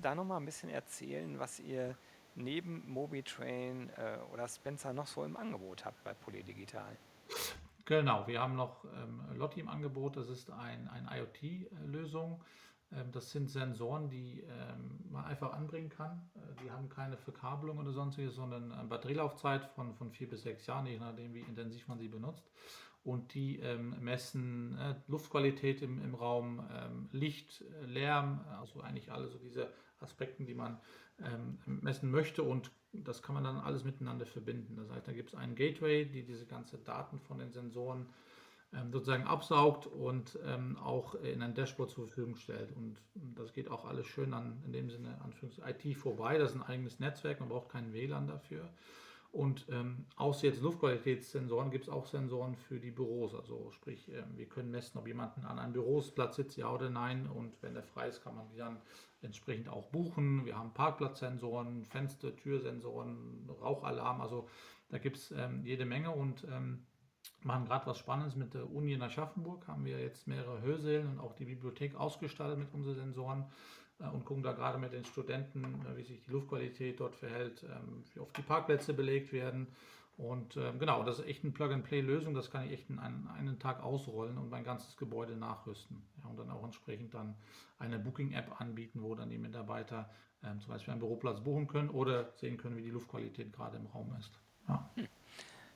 da 0.00 0.14
nochmal 0.14 0.40
ein 0.40 0.46
bisschen 0.46 0.70
erzählen, 0.70 1.38
was 1.38 1.60
ihr 1.60 1.96
neben 2.34 2.82
MobiTrain 2.90 3.90
äh, 3.96 4.18
oder 4.32 4.48
Spencer 4.48 4.92
noch 4.92 5.06
so 5.06 5.24
im 5.24 5.36
Angebot 5.36 5.84
habt 5.84 6.02
bei 6.04 6.14
Polydigital. 6.14 6.96
Genau, 7.86 8.26
wir 8.26 8.40
haben 8.40 8.56
noch 8.56 8.84
ähm, 8.84 9.22
Lotti 9.38 9.60
im 9.60 9.68
Angebot. 9.68 10.16
Das 10.16 10.28
ist 10.28 10.50
ein, 10.50 10.88
eine 10.88 11.08
IoT-Lösung. 11.20 12.42
Ähm, 12.92 13.12
das 13.12 13.30
sind 13.30 13.48
Sensoren, 13.48 14.10
die 14.10 14.40
ähm, 14.40 14.98
man 15.08 15.24
einfach 15.24 15.52
anbringen 15.52 15.88
kann. 15.88 16.28
Äh, 16.34 16.64
die 16.64 16.70
haben 16.72 16.88
keine 16.88 17.16
Verkabelung 17.16 17.78
oder 17.78 17.92
sonstiges, 17.92 18.34
sondern 18.34 18.72
eine 18.72 18.88
Batterielaufzeit 18.88 19.64
von, 19.66 19.94
von 19.94 20.10
vier 20.10 20.28
bis 20.28 20.42
sechs 20.42 20.66
Jahren, 20.66 20.86
je 20.86 20.98
nachdem, 20.98 21.32
wie 21.32 21.40
intensiv 21.40 21.86
man 21.86 21.98
sie 22.00 22.08
benutzt. 22.08 22.50
Und 23.04 23.34
die 23.34 23.60
ähm, 23.60 23.94
messen 24.00 24.76
äh, 24.78 24.96
Luftqualität 25.06 25.80
im, 25.80 26.02
im 26.02 26.16
Raum, 26.16 26.68
ähm, 26.72 27.08
Licht, 27.12 27.64
Lärm, 27.84 28.44
also 28.58 28.80
eigentlich 28.80 29.12
alle 29.12 29.28
so 29.28 29.38
diese 29.38 29.72
Aspekte, 30.00 30.44
die 30.44 30.54
man 30.54 30.80
ähm, 31.20 31.58
messen 31.66 32.10
möchte 32.10 32.42
und 32.42 32.72
das 33.04 33.22
kann 33.22 33.34
man 33.34 33.44
dann 33.44 33.58
alles 33.58 33.84
miteinander 33.84 34.26
verbinden. 34.26 34.76
Das 34.76 34.90
heißt, 34.90 35.06
da 35.08 35.12
gibt 35.12 35.30
es 35.30 35.34
einen 35.34 35.54
Gateway, 35.54 36.04
die 36.04 36.22
diese 36.22 36.46
ganzen 36.46 36.82
Daten 36.84 37.18
von 37.20 37.38
den 37.38 37.52
Sensoren 37.52 38.06
ähm, 38.72 38.92
sozusagen 38.92 39.24
absaugt 39.24 39.86
und 39.86 40.38
ähm, 40.44 40.76
auch 40.78 41.14
in 41.16 41.42
ein 41.42 41.54
Dashboard 41.54 41.90
zur 41.90 42.06
Verfügung 42.06 42.36
stellt. 42.36 42.72
Und 42.72 42.96
das 43.14 43.52
geht 43.52 43.70
auch 43.70 43.84
alles 43.84 44.06
schön 44.06 44.34
an, 44.34 44.62
in 44.64 44.72
dem 44.72 44.90
Sinne, 44.90 45.20
Anführungs 45.22 45.58
IT 45.58 45.96
vorbei. 45.96 46.38
Das 46.38 46.50
ist 46.50 46.56
ein 46.56 46.62
eigenes 46.62 46.98
Netzwerk, 46.98 47.40
man 47.40 47.48
braucht 47.48 47.68
keinen 47.68 47.92
WLAN 47.92 48.26
dafür. 48.26 48.68
Und 49.36 49.66
ähm, 49.68 50.06
außer 50.16 50.46
jetzt 50.46 50.62
Luftqualitätssensoren 50.62 51.70
gibt 51.70 51.84
es 51.84 51.90
auch 51.90 52.06
Sensoren 52.06 52.56
für 52.56 52.80
die 52.80 52.90
Büros. 52.90 53.34
Also 53.34 53.70
sprich, 53.70 54.10
äh, 54.10 54.22
wir 54.34 54.46
können 54.46 54.70
messen, 54.70 54.96
ob 54.96 55.06
jemand 55.06 55.36
an 55.44 55.58
einem 55.58 55.74
Büroplatz 55.74 56.36
sitzt, 56.36 56.56
ja 56.56 56.72
oder 56.72 56.88
nein. 56.88 57.26
Und 57.26 57.62
wenn 57.62 57.74
der 57.74 57.82
frei 57.82 58.08
ist, 58.08 58.24
kann 58.24 58.34
man 58.34 58.48
die 58.48 58.56
dann 58.56 58.78
entsprechend 59.20 59.68
auch 59.68 59.88
buchen. 59.88 60.46
Wir 60.46 60.56
haben 60.56 60.72
Parkplatzsensoren, 60.72 61.84
Fenster, 61.84 62.34
Türsensoren, 62.34 63.46
Rauchalarm. 63.60 64.22
Also 64.22 64.48
da 64.88 64.96
gibt 64.96 65.18
es 65.18 65.30
ähm, 65.32 65.66
jede 65.66 65.84
Menge 65.84 66.12
und 66.12 66.44
ähm, 66.44 66.86
machen 67.42 67.66
gerade 67.66 67.84
was 67.84 67.98
Spannendes 67.98 68.36
mit 68.36 68.54
der 68.54 68.72
Uni 68.72 68.94
in 68.94 69.02
Aschaffenburg. 69.02 69.68
Haben 69.68 69.84
wir 69.84 70.00
jetzt 70.00 70.26
mehrere 70.26 70.62
Hörsälen 70.62 71.10
und 71.10 71.20
auch 71.20 71.34
die 71.34 71.44
Bibliothek 71.44 71.94
ausgestattet 71.94 72.58
mit 72.58 72.72
unseren 72.72 72.94
Sensoren. 72.94 73.44
Äh, 74.00 74.08
und 74.08 74.24
gucken 74.24 74.42
da 74.42 74.52
gerade 74.52 74.78
mit 74.78 74.92
den 74.92 75.04
Studenten, 75.04 75.64
äh, 75.86 75.96
wie 75.96 76.02
sich 76.02 76.22
die 76.22 76.30
Luftqualität 76.30 77.00
dort 77.00 77.14
verhält, 77.14 77.64
ähm, 77.64 78.04
wie 78.14 78.20
oft 78.20 78.36
die 78.36 78.42
Parkplätze 78.42 78.94
belegt 78.94 79.32
werden. 79.32 79.68
Und 80.16 80.56
ähm, 80.56 80.78
genau, 80.78 81.02
das 81.02 81.18
ist 81.18 81.26
echt 81.26 81.44
eine 81.44 81.52
Plug-and-Play-Lösung. 81.52 82.32
Das 82.32 82.50
kann 82.50 82.64
ich 82.64 82.72
echt 82.72 82.88
in 82.88 82.98
einen, 82.98 83.28
einen 83.28 83.58
Tag 83.58 83.82
ausrollen 83.82 84.38
und 84.38 84.48
mein 84.48 84.64
ganzes 84.64 84.96
Gebäude 84.96 85.36
nachrüsten. 85.36 86.02
Ja, 86.22 86.30
und 86.30 86.38
dann 86.38 86.50
auch 86.50 86.64
entsprechend 86.64 87.12
dann 87.12 87.36
eine 87.78 87.98
Booking-App 87.98 88.58
anbieten, 88.60 89.02
wo 89.02 89.14
dann 89.14 89.28
die 89.28 89.36
Mitarbeiter 89.36 90.08
ähm, 90.42 90.60
zum 90.60 90.70
Beispiel 90.72 90.92
einen 90.92 91.00
Büroplatz 91.00 91.40
buchen 91.40 91.66
können 91.66 91.90
oder 91.90 92.32
sehen 92.36 92.56
können, 92.56 92.78
wie 92.78 92.82
die 92.82 92.90
Luftqualität 92.90 93.52
gerade 93.52 93.76
im 93.76 93.86
Raum 93.86 94.16
ist. 94.18 94.32
Ja. 94.68 94.90
Hm. 94.94 95.06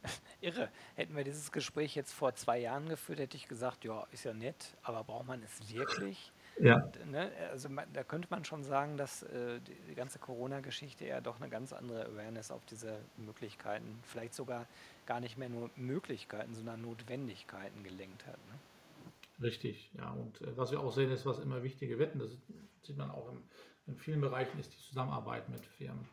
Irre. 0.40 0.70
Hätten 0.94 1.14
wir 1.14 1.24
dieses 1.24 1.52
Gespräch 1.52 1.94
jetzt 1.94 2.12
vor 2.12 2.35
zwei 2.35 2.59
Jahren 2.59 2.88
geführt, 2.88 3.18
hätte 3.18 3.37
ich 3.37 3.46
gesagt, 3.46 3.85
ja, 3.85 4.06
ist 4.11 4.24
ja 4.24 4.33
nett, 4.33 4.74
aber 4.83 5.04
braucht 5.04 5.26
man 5.26 5.42
es 5.42 5.70
wirklich? 5.70 6.33
Ja. 6.59 6.91
Ne, 7.07 7.31
also 7.51 7.69
man, 7.69 7.87
da 7.93 8.05
könnte 8.05 8.29
man 8.31 8.45
schon 8.45 8.65
sagen, 8.65 8.97
dass 8.97 9.23
äh, 9.23 9.61
die, 9.61 9.75
die, 9.89 9.95
ganze 9.95 10.19
Corona-Geschichte 10.19 11.07
ja 11.07 11.21
doch 11.21 11.41
eine 11.41 11.49
ganz 11.49 11.73
andere 11.73 12.07
Awareness 12.07 12.51
auf 12.51 12.65
diese 12.67 12.99
Möglichkeiten, 13.17 13.99
vielleicht 14.03 14.35
sogar 14.35 14.67
gar 15.07 15.21
nicht 15.21 15.39
mehr 15.39 15.49
nur 15.49 15.71
Möglichkeiten, 15.77 16.55
sondern 16.55 16.83
Notwendigkeiten 16.83 17.83
gelenkt 17.83 18.27
hat. 18.27 18.39
Ne? 18.49 19.47
Richtig, 19.47 19.91
ja. 19.95 20.11
Und 20.11 20.41
äh, 20.43 20.57
was 20.57 20.71
wir 20.71 20.81
auch 20.81 20.93
sehen, 20.93 21.11
ist, 21.11 21.25
was 21.25 21.39
immer 21.39 21.63
wichtige 21.63 21.99
wird, 21.99 22.21
das 22.21 22.31
sieht 22.83 22.97
man 22.97 23.11
auch 23.11 23.31
im, 23.31 23.43
in 23.87 23.97
vielen 23.97 24.21
Bereichen, 24.21 24.59
ist 24.59 24.73
die 24.73 24.89
Zusammenarbeit 24.89 25.49
mit 25.49 25.65
Firmen. 25.65 26.07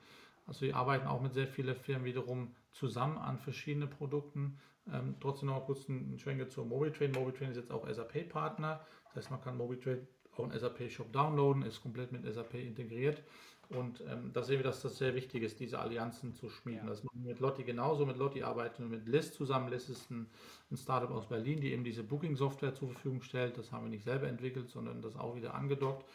Also 0.46 0.62
wir 0.62 0.76
arbeiten 0.76 1.08
auch 1.08 1.22
mit 1.22 1.34
sehr 1.34 1.48
vielen 1.48 1.76
Firmen 1.76 2.06
wiederum 2.06 2.56
zusammen 2.72 3.18
an 3.18 3.38
verschiedenen 3.38 3.90
Produkten. 3.90 4.60
Ähm, 4.92 5.16
trotzdem 5.20 5.50
noch 5.50 5.66
kurz 5.66 5.90
einen 5.90 6.18
Schwenke 6.18 6.48
zur 6.48 6.66
MobiTrain. 6.66 7.12
MobiTrain 7.12 7.52
ist 7.52 7.58
jetzt 7.58 7.72
auch 7.72 7.88
SAP-Partner. 7.88 8.80
Das 9.06 9.16
heißt, 9.16 9.32
man 9.32 9.42
kann 9.42 9.58
MobiTrain 9.58 10.08
auch 10.40 10.50
einen 10.50 10.58
SAP-Shop 10.58 11.12
downloaden, 11.12 11.64
ist 11.64 11.82
komplett 11.82 12.12
mit 12.12 12.26
SAP 12.32 12.56
integriert. 12.56 13.24
Und 13.70 14.02
ähm, 14.10 14.32
da 14.34 14.44
sehen 14.44 14.60
wir, 14.60 14.64
dass 14.64 14.82
das 14.82 14.98
sehr 14.98 15.14
wichtig 15.14 15.44
ist, 15.44 15.60
diese 15.60 15.80
Allianzen 15.80 16.34
zu 16.34 16.50
schmieden. 16.50 16.86
Ja. 16.86 16.90
Das 16.90 17.04
machen 17.04 17.20
wir 17.24 17.32
mit 17.32 17.40
Lotti 17.42 17.64
genauso. 17.64 18.06
Mit 18.06 18.18
Lotti 18.18 18.42
arbeiten 18.42 18.84
wir 18.84 18.98
mit 18.98 19.08
List 19.08 19.34
zusammen. 19.34 19.70
List 19.70 19.90
ist 19.90 20.10
ein, 20.10 20.28
ein 20.72 20.78
Startup 20.78 21.12
aus 21.12 21.28
Berlin, 21.28 21.60
die 21.60 21.74
eben 21.74 21.84
diese 21.84 22.04
Booking-Software 22.04 22.74
zur 22.74 22.92
Verfügung 22.92 23.22
stellt. 23.22 23.58
Das 23.58 23.74
haben 23.74 23.84
wir 23.84 23.90
nicht 23.90 24.06
selber 24.06 24.28
entwickelt, 24.28 24.70
sondern 24.70 25.02
das 25.02 25.18
auch 25.18 25.36
wieder 25.36 25.54
angedockt. 25.54 26.06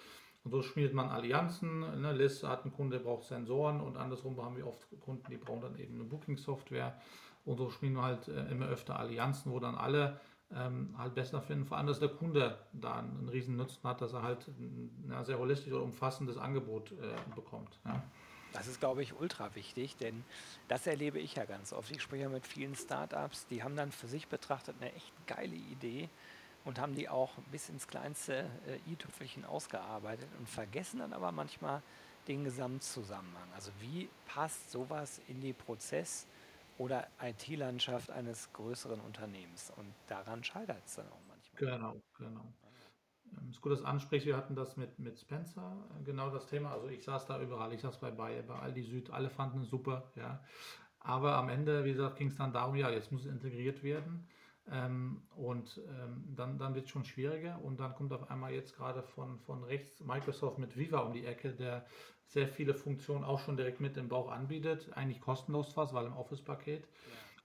Und 0.45 0.51
so 0.51 0.63
schmiedet 0.63 0.95
man 0.95 1.11
Allianzen. 1.11 1.81
Ne? 2.01 2.13
List 2.13 2.43
hat 2.43 2.63
einen 2.63 2.73
Kunde, 2.73 2.97
der 2.97 3.05
braucht 3.05 3.25
Sensoren 3.25 3.81
und 3.81 3.97
andersrum 3.97 4.43
haben 4.43 4.57
wir 4.57 4.67
oft 4.67 4.87
Kunden, 5.01 5.31
die 5.31 5.37
brauchen 5.37 5.61
dann 5.61 5.79
eben 5.79 5.95
eine 5.95 6.05
Booking-Software. 6.05 6.99
Und 7.45 7.59
so 7.59 7.71
schmieden 7.71 7.97
wir 7.97 8.03
halt 8.03 8.29
äh, 8.29 8.51
immer 8.51 8.69
öfter 8.69 8.99
Allianzen, 8.99 9.53
wo 9.53 9.61
dann 9.61 9.75
alle 9.75 10.21
ähm, 10.55 10.95
halt 10.97 11.15
besser 11.15 11.41
finden. 11.41 11.67
Vor 11.67 11.77
allem, 11.77 11.87
dass 11.87 11.99
der 11.99 12.09
Kunde 12.09 12.59
da 12.73 12.99
einen, 12.99 13.29
riesen 13.29 13.57
Nutzen 13.57 13.83
hat, 13.85 14.01
dass 14.01 14.12
er 14.12 14.23
halt 14.23 14.47
ein 14.49 15.25
sehr 15.25 15.38
holistisch 15.38 15.73
oder 15.73 15.83
umfassendes 15.83 16.37
Angebot 16.37 16.93
äh, 16.93 16.95
bekommt. 17.35 17.79
Ja. 17.85 18.03
Das 18.53 18.67
ist, 18.67 18.81
glaube 18.81 19.03
ich, 19.03 19.19
ultra 19.19 19.55
wichtig, 19.55 19.97
denn 19.97 20.25
das 20.69 20.87
erlebe 20.87 21.19
ich 21.19 21.37
ja 21.37 21.47
ganz 21.47 21.73
oft. 21.73 21.91
Ich 21.91 22.03
spreche 22.03 22.25
ja 22.25 22.29
mit 22.29 22.47
vielen 22.47 22.75
Startups, 22.75 23.47
die 23.47 23.62
haben 23.62 23.77
dann 23.77 23.91
für 23.93 24.09
sich 24.09 24.29
betrachtet 24.29 24.77
eine 24.81 24.93
echt 24.93 25.12
geile 25.27 25.55
Idee 25.55 26.11
und 26.65 26.79
haben 26.79 26.95
die 26.95 27.09
auch 27.09 27.31
bis 27.51 27.71
ins 27.71 27.88
kleinste 27.88 28.51
äh, 28.67 28.93
i-Tüpfelchen 28.93 29.45
ausgearbeitet 29.47 30.29
und 30.38 30.49
vergessen 30.49 31.01
dann 31.01 31.15
aber 31.15 31.33
manchmal 31.33 31.83
den 32.29 32.45
Gesamtzusammenhang. 32.45 33.49
Also 33.55 33.71
wie 33.81 34.09
passt 34.27 34.71
sowas 34.71 35.21
in 35.29 35.41
die 35.41 35.55
Prozess- 35.55 36.27
oder 36.79 37.07
IT-Landschaft 37.21 38.11
eines 38.11 38.53
größeren 38.53 39.01
Unternehmens? 39.01 39.73
Und 39.77 39.93
daran 40.07 40.43
scheitert 40.43 40.83
es 40.85 40.97
dann 40.97 41.09
auch 41.09 41.21
manchmal. 41.29 41.77
Genau, 41.77 42.03
genau. 42.19 42.53
Ähm, 43.39 43.49
es 43.49 43.57
ist 43.57 43.61
gut, 43.61 43.73
dass 43.73 43.81
du 43.81 43.87
ansprichst. 43.87 44.27
Wir 44.27 44.37
hatten 44.37 44.55
das 44.55 44.77
mit, 44.77 44.99
mit 44.99 45.19
Spencer, 45.19 45.77
äh, 45.99 46.05
genau 46.05 46.31
das 46.31 46.47
Thema. 46.47 46.73
Also 46.73 46.89
ich 46.89 47.05
saß 47.05 47.27
da 47.27 47.41
überall. 47.41 47.73
Ich 47.73 47.81
saß 47.81 47.99
bei 47.99 48.11
Bayer, 48.11 48.43
bei 48.43 48.59
Aldi 48.59 48.83
Süd. 48.83 49.11
Alle 49.11 49.31
fanden 49.31 49.63
es 49.63 49.71
super, 49.71 50.11
ja. 50.17 50.43
Aber 51.01 51.35
am 51.37 51.49
Ende, 51.49 51.85
wie 51.85 51.93
gesagt, 51.93 52.17
ging 52.17 52.29
es 52.29 52.37
dann 52.37 52.53
darum, 52.53 52.77
ja, 52.77 52.89
jetzt 52.91 53.11
muss 53.11 53.25
es 53.25 53.33
integriert 53.33 53.83
werden. 53.83 54.29
Ähm, 54.70 55.22
und 55.35 55.81
ähm, 55.88 56.25
dann, 56.37 56.59
dann 56.59 56.75
wird 56.75 56.85
es 56.85 56.90
schon 56.90 57.05
schwieriger 57.05 57.61
und 57.62 57.81
dann 57.81 57.94
kommt 57.94 58.12
auf 58.12 58.31
einmal 58.31 58.53
jetzt 58.53 58.77
gerade 58.77 59.03
von, 59.03 59.40
von 59.40 59.64
rechts 59.64 60.01
Microsoft 60.01 60.59
mit 60.59 60.77
Viva 60.77 61.01
um 61.01 61.12
die 61.12 61.27
Ecke, 61.27 61.53
der 61.53 61.85
sehr 62.27 62.48
viele 62.48 62.75
Funktionen 62.75 63.25
auch 63.25 63.40
schon 63.40 63.57
direkt 63.57 63.81
mit 63.81 63.96
im 63.96 64.09
Bauch 64.09 64.31
anbietet, 64.31 64.92
eigentlich 64.94 65.20
kostenlos 65.20 65.72
fast, 65.72 65.92
weil 65.92 66.07
im 66.07 66.16
Office-Paket. 66.16 66.85
Ja. 66.85 66.88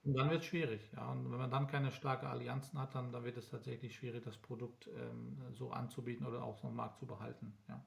Und 0.04 0.14
dann 0.14 0.30
wird 0.30 0.40
es 0.42 0.46
schwierig. 0.46 0.80
Ja. 0.94 1.10
Und 1.10 1.30
wenn 1.30 1.38
man 1.38 1.50
dann 1.50 1.66
keine 1.66 1.90
starke 1.90 2.28
Allianzen 2.28 2.80
hat, 2.80 2.94
dann, 2.94 3.12
dann 3.12 3.24
wird 3.24 3.36
es 3.36 3.50
tatsächlich 3.50 3.96
schwierig, 3.96 4.24
das 4.24 4.38
Produkt 4.38 4.88
ähm, 4.88 5.36
so 5.52 5.70
anzubieten 5.70 6.24
oder 6.24 6.44
auch 6.44 6.56
so 6.56 6.68
am 6.68 6.76
Markt 6.76 6.98
zu 6.98 7.06
behalten. 7.06 7.52
Ja. 7.68 7.84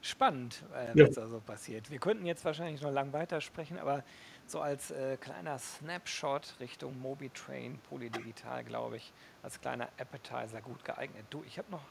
Spannend, 0.00 0.62
äh, 0.72 0.90
was 0.90 1.16
ja. 1.16 1.22
da 1.22 1.28
so 1.28 1.40
passiert. 1.40 1.90
Wir 1.90 1.98
könnten 1.98 2.24
jetzt 2.24 2.44
wahrscheinlich 2.44 2.80
noch 2.80 2.92
lang 2.92 3.12
weitersprechen, 3.12 3.78
aber 3.78 4.04
so 4.46 4.60
als 4.60 4.90
äh, 4.90 5.16
kleiner 5.16 5.58
Snapshot 5.58 6.54
Richtung 6.60 7.00
Mobitrain, 7.00 7.78
Polydigital, 7.88 8.64
glaube 8.64 8.96
ich, 8.96 9.12
als 9.42 9.60
kleiner 9.60 9.88
Appetizer 9.98 10.60
gut 10.60 10.84
geeignet. 10.84 11.26
Du, 11.30 11.42
ich 11.44 11.58
habe 11.58 11.70
noch 11.70 11.82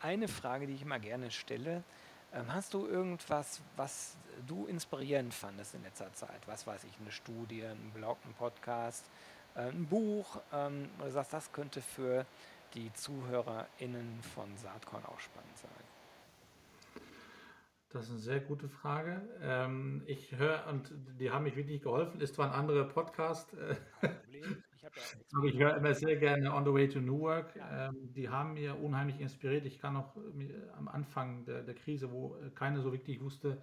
eine 0.00 0.26
Frage, 0.26 0.66
die 0.66 0.74
ich 0.74 0.82
immer 0.82 0.98
gerne 0.98 1.30
stelle. 1.30 1.84
Ähm, 2.34 2.52
hast 2.52 2.74
du 2.74 2.86
irgendwas, 2.86 3.60
was 3.76 4.16
du 4.46 4.66
inspirierend 4.66 5.32
fandest 5.32 5.74
in 5.74 5.82
letzter 5.82 6.12
Zeit? 6.14 6.40
Was 6.46 6.66
weiß 6.66 6.84
ich, 6.84 6.98
eine 7.00 7.12
Studie, 7.12 7.64
ein 7.64 7.92
Blog, 7.94 8.18
ein 8.24 8.34
Podcast, 8.34 9.04
äh, 9.54 9.68
ein 9.68 9.86
Buch, 9.86 10.40
ähm, 10.52 10.88
wo 10.98 11.04
du 11.04 11.10
sagst, 11.10 11.32
das 11.32 11.52
könnte 11.52 11.80
für 11.80 12.26
die 12.74 12.92
ZuhörerInnen 12.92 14.20
von 14.34 14.56
Saatkorn 14.56 15.04
auch 15.04 15.20
spannend 15.20 15.56
sein? 15.58 15.81
Das 17.92 18.06
ist 18.06 18.10
eine 18.10 18.20
sehr 18.20 18.40
gute 18.40 18.70
Frage. 18.70 19.20
Ähm, 19.42 20.02
ich 20.06 20.34
höre, 20.34 20.66
und 20.68 20.90
die 21.20 21.30
haben 21.30 21.44
mich 21.44 21.56
wirklich 21.56 21.82
geholfen, 21.82 22.22
ist 22.22 22.34
zwar 22.34 22.46
ein 22.46 22.58
anderer 22.58 22.84
Podcast, 22.84 23.52
äh, 23.52 23.76
ich 24.30 24.46
aber 25.36 25.44
ich 25.44 25.58
höre 25.58 25.76
immer 25.76 25.94
sehr 25.94 26.16
gerne 26.16 26.54
On 26.54 26.64
the 26.64 26.72
Way 26.72 26.88
to 26.88 27.00
New 27.00 27.20
Work. 27.20 27.54
Ja. 27.54 27.88
Ähm, 27.88 28.12
die 28.14 28.30
haben 28.30 28.54
mir 28.54 28.78
unheimlich 28.82 29.20
inspiriert. 29.20 29.66
Ich 29.66 29.78
kann 29.78 29.92
noch 29.92 30.16
äh, 30.16 30.48
am 30.78 30.88
Anfang 30.88 31.44
der, 31.44 31.62
der 31.62 31.74
Krise, 31.74 32.10
wo 32.10 32.36
äh, 32.36 32.48
keiner 32.50 32.80
so 32.80 32.92
wirklich 32.92 33.20
wusste, 33.20 33.60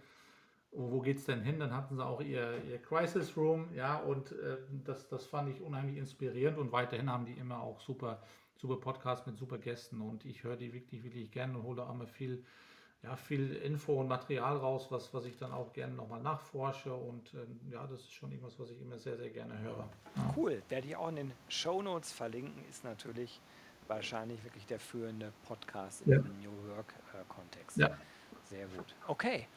wo, 0.71 0.91
wo 0.91 0.99
geht 1.01 1.17
es 1.17 1.25
denn 1.25 1.41
hin, 1.41 1.59
dann 1.59 1.73
hatten 1.73 1.95
sie 1.95 2.05
auch 2.05 2.21
ihr, 2.21 2.63
ihr 2.69 2.79
Crisis 2.79 3.35
Room, 3.35 3.73
ja, 3.73 3.97
und 3.97 4.31
äh, 4.33 4.57
das, 4.85 5.07
das 5.09 5.25
fand 5.25 5.49
ich 5.49 5.61
unheimlich 5.61 5.97
inspirierend 5.97 6.59
und 6.59 6.71
weiterhin 6.71 7.09
haben 7.09 7.25
die 7.25 7.33
immer 7.33 7.61
auch 7.61 7.79
super, 7.81 8.21
super 8.57 8.77
Podcasts 8.77 9.25
mit 9.25 9.37
super 9.37 9.57
Gästen 9.57 10.01
und 10.01 10.23
ich 10.25 10.43
höre 10.43 10.55
die 10.55 10.71
wirklich, 10.71 11.03
wirklich 11.03 11.31
gerne 11.31 11.57
und 11.57 11.63
hole 11.63 11.81
auch 11.81 11.91
immer 11.91 12.07
viel 12.07 12.45
ja, 13.03 13.15
viel 13.15 13.55
Info 13.55 13.93
und 13.99 14.07
Material 14.07 14.57
raus, 14.57 14.87
was, 14.89 15.13
was 15.13 15.25
ich 15.25 15.37
dann 15.37 15.51
auch 15.51 15.71
gerne 15.73 15.93
nochmal 15.93 16.21
nachforsche. 16.21 16.93
Und 16.93 17.33
ähm, 17.33 17.59
ja, 17.71 17.87
das 17.87 18.01
ist 18.01 18.13
schon 18.13 18.31
irgendwas, 18.31 18.59
was 18.59 18.71
ich 18.71 18.81
immer 18.81 18.97
sehr, 18.97 19.17
sehr 19.17 19.29
gerne 19.29 19.57
höre. 19.59 19.87
Ja. 20.15 20.33
Cool. 20.35 20.61
Werde 20.69 20.87
ich 20.87 20.95
auch 20.95 21.09
in 21.09 21.15
den 21.15 21.31
Show 21.47 21.81
Notes 21.81 22.11
verlinken, 22.11 22.63
ist 22.69 22.83
natürlich 22.83 23.39
wahrscheinlich 23.87 24.43
wirklich 24.43 24.65
der 24.65 24.79
führende 24.79 25.31
Podcast 25.47 26.03
ja. 26.05 26.17
im 26.17 26.41
New 26.41 26.75
Work-Kontext. 26.75 27.79
Äh, 27.79 27.83
ja. 27.83 27.97
Sehr 28.43 28.67
gut. 28.67 28.95
Okay. 29.07 29.47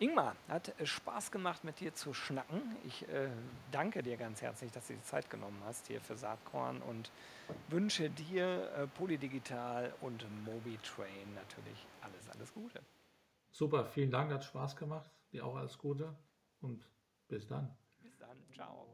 Ingmar, 0.00 0.34
hat 0.48 0.72
Spaß 0.82 1.30
gemacht, 1.30 1.62
mit 1.62 1.78
dir 1.78 1.94
zu 1.94 2.14
schnacken. 2.14 2.62
Ich 2.84 3.06
äh, 3.10 3.28
danke 3.70 4.02
dir 4.02 4.16
ganz 4.16 4.40
herzlich, 4.40 4.72
dass 4.72 4.86
du 4.86 4.94
die 4.94 5.02
Zeit 5.02 5.28
genommen 5.28 5.60
hast 5.66 5.88
hier 5.88 6.00
für 6.00 6.16
Saatkorn 6.16 6.80
und 6.80 7.10
wünsche 7.68 8.08
dir 8.08 8.72
äh, 8.78 8.86
Polydigital 8.86 9.92
und 10.00 10.24
MobiTrain 10.46 11.34
natürlich 11.34 11.86
alles, 12.00 12.30
alles 12.30 12.54
Gute. 12.54 12.80
Super, 13.50 13.84
vielen 13.84 14.10
Dank, 14.10 14.32
hat 14.32 14.42
Spaß 14.42 14.74
gemacht. 14.74 15.10
Dir 15.32 15.44
auch 15.44 15.56
alles 15.56 15.76
Gute 15.76 16.14
und 16.62 16.82
bis 17.28 17.46
dann. 17.46 17.70
Bis 18.02 18.16
dann, 18.16 18.38
ciao. 18.54 18.86